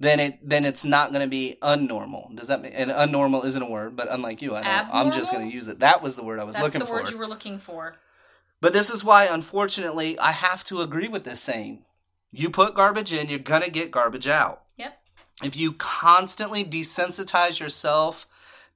then 0.00 0.18
it 0.18 0.38
then 0.42 0.64
it's 0.64 0.82
not 0.82 1.12
going 1.12 1.22
to 1.22 1.28
be 1.28 1.56
unnormal. 1.62 2.34
Does 2.34 2.48
that 2.48 2.60
mean 2.60 2.72
and 2.72 2.90
unnormal 2.90 3.44
isn't 3.44 3.62
a 3.62 3.70
word 3.70 3.94
but 3.94 4.10
unlike 4.10 4.42
you 4.42 4.54
i 4.54 4.62
don't 4.62 4.94
i'm 4.94 5.12
just 5.12 5.30
going 5.32 5.48
to 5.48 5.54
use 5.54 5.68
it. 5.68 5.80
That 5.80 6.02
was 6.02 6.16
the 6.16 6.24
word 6.24 6.40
i 6.40 6.44
was 6.44 6.54
that's 6.54 6.64
looking 6.64 6.80
the 6.80 6.86
for. 6.86 6.94
word 6.94 7.10
you 7.10 7.18
were 7.18 7.28
looking 7.28 7.58
for. 7.58 7.96
But 8.62 8.72
this 8.72 8.90
is 8.90 9.02
why, 9.02 9.24
unfortunately, 9.24 10.16
I 10.20 10.30
have 10.30 10.62
to 10.64 10.82
agree 10.82 11.08
with 11.08 11.24
this 11.24 11.40
saying. 11.40 11.84
You 12.30 12.48
put 12.48 12.76
garbage 12.76 13.12
in, 13.12 13.28
you're 13.28 13.40
going 13.40 13.62
to 13.62 13.70
get 13.70 13.90
garbage 13.90 14.28
out. 14.28 14.61
If 15.42 15.56
you 15.56 15.72
constantly 15.72 16.64
desensitize 16.64 17.58
yourself 17.60 18.26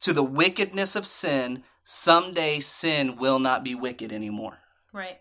to 0.00 0.12
the 0.12 0.22
wickedness 0.22 0.96
of 0.96 1.06
sin, 1.06 1.62
someday 1.84 2.60
sin 2.60 3.16
will 3.16 3.38
not 3.38 3.62
be 3.64 3.74
wicked 3.74 4.12
anymore. 4.12 4.58
right 4.92 5.18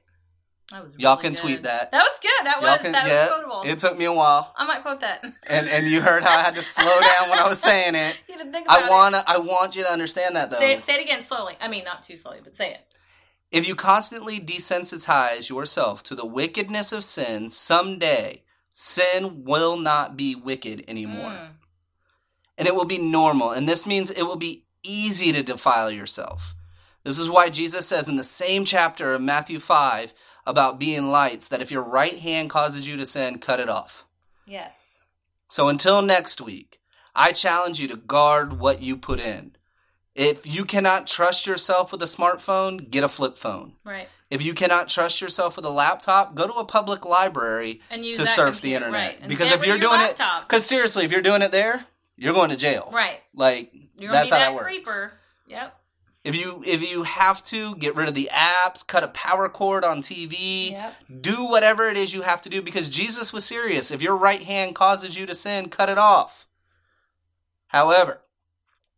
that 0.71 0.81
was 0.83 0.95
Y'all 0.97 1.15
can 1.15 1.33
good. 1.33 1.41
tweet 1.41 1.63
that. 1.63 1.91
that 1.91 2.01
was 2.03 2.19
good 2.19 2.45
that 2.47 2.59
Y'all 2.61 2.71
was 2.71 2.81
can- 2.81 2.91
that 2.93 3.07
yeah, 3.07 3.25
was 3.27 3.33
quotable 3.35 3.61
It 3.71 3.77
took 3.77 3.95
me 3.99 4.05
a 4.05 4.11
while. 4.13 4.51
i 4.57 4.65
might 4.65 4.81
quote 4.81 4.99
that 5.01 5.23
And 5.47 5.69
and 5.69 5.85
you 5.87 6.01
heard 6.01 6.23
how 6.23 6.35
I 6.39 6.41
had 6.41 6.55
to 6.55 6.63
slow 6.63 6.99
down 7.01 7.29
when 7.29 7.37
I 7.37 7.47
was 7.47 7.59
saying 7.61 7.93
it. 7.93 8.19
you 8.29 8.35
didn't 8.37 8.51
think 8.51 8.65
about 8.67 8.83
I 8.83 8.89
want 8.89 9.13
to 9.15 9.23
I 9.29 9.37
want 9.37 9.75
you 9.75 9.83
to 9.83 9.91
understand 9.91 10.35
that 10.35 10.49
though. 10.49 10.57
Say, 10.57 10.79
say 10.79 10.93
it 10.95 11.01
again 11.05 11.21
slowly. 11.21 11.53
I 11.61 11.67
mean, 11.67 11.83
not 11.83 12.01
too 12.01 12.17
slowly, 12.17 12.39
but 12.43 12.55
say 12.55 12.71
it. 12.71 12.81
If 13.51 13.67
you 13.67 13.75
constantly 13.75 14.39
desensitize 14.39 15.49
yourself 15.49 16.01
to 16.03 16.15
the 16.15 16.25
wickedness 16.25 16.91
of 16.91 17.03
sin, 17.03 17.51
someday 17.51 18.41
sin 18.77 19.45
will 19.45 19.77
not 19.77 20.17
be 20.17 20.35
wicked 20.35 20.83
anymore. 20.89 21.31
Mm. 21.31 21.49
And 22.57 22.67
it 22.67 22.75
will 22.75 22.85
be 22.85 22.97
normal. 22.97 23.51
And 23.51 23.69
this 23.69 23.85
means 23.87 24.11
it 24.11 24.23
will 24.23 24.35
be 24.35 24.65
easy 24.83 25.31
to 25.31 25.41
defile 25.41 25.89
yourself. 25.89 26.55
This 27.03 27.17
is 27.17 27.29
why 27.29 27.49
Jesus 27.49 27.87
says 27.87 28.09
in 28.09 28.17
the 28.17 28.23
same 28.23 28.65
chapter 28.65 29.13
of 29.13 29.21
Matthew 29.21 29.59
5 29.59 30.13
about 30.45 30.79
being 30.79 31.09
lights 31.09 31.47
that 31.47 31.61
if 31.61 31.71
your 31.71 31.83
right 31.83 32.19
hand 32.19 32.49
causes 32.49 32.85
you 32.85 32.97
to 32.97 33.05
sin, 33.05 33.39
cut 33.39 33.61
it 33.61 33.69
off. 33.69 34.05
Yes. 34.45 35.03
So 35.47 35.69
until 35.69 36.01
next 36.01 36.41
week, 36.41 36.79
I 37.15 37.31
challenge 37.31 37.79
you 37.79 37.87
to 37.87 37.95
guard 37.95 38.59
what 38.59 38.81
you 38.81 38.97
put 38.97 39.21
in. 39.21 39.55
If 40.15 40.45
you 40.45 40.65
cannot 40.65 41.07
trust 41.07 41.47
yourself 41.47 41.93
with 41.93 42.01
a 42.01 42.05
smartphone, 42.05 42.89
get 42.89 43.05
a 43.05 43.09
flip 43.09 43.37
phone. 43.37 43.73
Right. 43.85 44.09
If 44.29 44.41
you 44.41 44.53
cannot 44.53 44.89
trust 44.89 45.21
yourself 45.21 45.55
with 45.55 45.65
a 45.65 45.69
laptop, 45.69 46.33
go 46.35 46.47
to 46.47 46.53
a 46.53 46.65
public 46.65 47.05
library 47.05 47.81
to 47.91 48.25
surf 48.25 48.59
the 48.61 48.73
internet. 48.73 49.19
right. 49.19 49.27
Because 49.29 49.51
if 49.51 49.59
you're 49.65 49.77
your 49.77 49.89
doing 49.89 50.01
laptop. 50.01 50.41
it, 50.43 50.47
because 50.47 50.65
seriously, 50.65 51.05
if 51.05 51.11
you're 51.11 51.21
doing 51.21 51.41
it 51.43 51.51
there, 51.51 51.85
you're 52.17 52.33
going 52.33 52.49
to 52.49 52.55
jail. 52.55 52.89
Right. 52.91 53.19
Like 53.35 53.71
that's 53.99 54.31
how 54.31 54.37
that 54.37 54.45
that 54.47 54.53
works. 54.53 54.65
creeper. 54.65 55.13
Yep. 55.47 55.77
If 56.23 56.35
you 56.35 56.63
if 56.65 56.81
you 56.89 57.03
have 57.03 57.43
to 57.43 57.75
get 57.75 57.95
rid 57.95 58.07
of 58.07 58.15
the 58.15 58.29
apps, 58.33 58.85
cut 58.85 59.03
a 59.03 59.09
power 59.09 59.47
cord 59.47 59.83
on 59.83 60.01
TV, 60.01 60.71
Yep. 60.71 60.95
do 61.21 61.45
whatever 61.45 61.87
it 61.87 61.97
is 61.97 62.11
you 62.15 62.23
have 62.23 62.41
to 62.41 62.49
do 62.49 62.63
because 62.63 62.89
Jesus 62.89 63.31
was 63.31 63.45
serious. 63.45 63.91
If 63.91 64.01
your 64.01 64.17
right 64.17 64.41
hand 64.41 64.73
causes 64.73 65.15
you 65.15 65.27
to 65.27 65.35
sin, 65.35 65.69
cut 65.69 65.87
it 65.87 65.99
off. 65.99 66.47
However, 67.67 68.21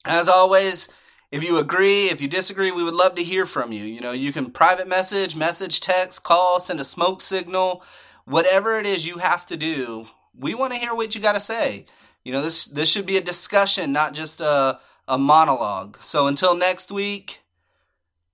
as 0.06 0.30
always, 0.30 0.88
if 1.32 1.44
you 1.44 1.58
agree, 1.58 2.06
if 2.06 2.22
you 2.22 2.28
disagree, 2.28 2.72
we 2.72 2.84
would 2.84 2.94
love 2.94 3.16
to 3.16 3.24
hear 3.24 3.46
from 3.46 3.72
you. 3.72 3.84
You 3.84 4.00
know, 4.00 4.12
you 4.12 4.32
can 4.32 4.52
private 4.52 4.88
message, 4.88 5.36
message, 5.36 5.82
text, 5.82 6.24
call, 6.24 6.60
send 6.60 6.80
a 6.80 6.86
smoke 6.86 7.22
signal, 7.22 7.84
whatever 8.26 8.80
it 8.80 8.86
is 8.86 9.06
you 9.06 9.18
have 9.18 9.46
to 9.48 9.58
do. 9.58 10.08
We 10.38 10.54
want 10.54 10.74
to 10.74 10.80
hear 10.80 10.96
what 10.96 11.16
you 11.16 11.22
got 11.22 11.34
to 11.34 11.40
say. 11.40 11.86
You 12.24 12.32
know, 12.32 12.42
this 12.42 12.66
this 12.66 12.90
should 12.90 13.06
be 13.06 13.18
a 13.18 13.22
discussion, 13.22 13.92
not 13.92 14.14
just 14.14 14.42
a 14.42 14.80
a 15.08 15.18
monologue. 15.18 15.98
So 16.02 16.28
until 16.28 16.56
next 16.56 16.92
week, 16.92 17.42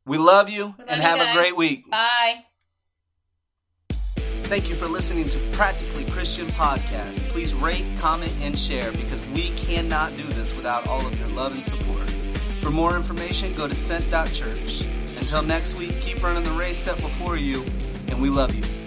we 0.05 0.17
love 0.17 0.49
you 0.49 0.65
Love 0.65 0.75
and 0.87 1.01
you 1.01 1.07
have 1.07 1.21
a 1.21 1.33
great 1.33 1.55
week. 1.55 1.89
Bye. 1.89 2.45
Thank 3.89 4.69
you 4.69 4.75
for 4.75 4.87
listening 4.87 5.29
to 5.29 5.39
Practically 5.53 6.05
Christian 6.05 6.47
Podcast. 6.47 7.17
Please 7.29 7.53
rate, 7.53 7.85
comment, 7.97 8.37
and 8.43 8.57
share 8.57 8.91
because 8.91 9.25
we 9.31 9.49
cannot 9.51 10.15
do 10.15 10.23
this 10.23 10.53
without 10.55 10.87
all 10.87 11.05
of 11.05 11.17
your 11.17 11.29
love 11.29 11.53
and 11.53 11.63
support. 11.63 12.22
For 12.63 12.71
more 12.71 12.95
information, 12.95 13.53
go 13.55 13.67
to 13.67 13.75
sent.church. 13.75 14.83
Until 15.19 15.43
next 15.43 15.75
week, 15.75 15.99
keep 15.99 16.23
running 16.23 16.45
the 16.45 16.51
race 16.51 16.77
set 16.77 16.95
before 16.95 17.35
you, 17.35 17.61
and 18.07 18.21
we 18.21 18.29
love 18.29 18.55
you. 18.55 18.82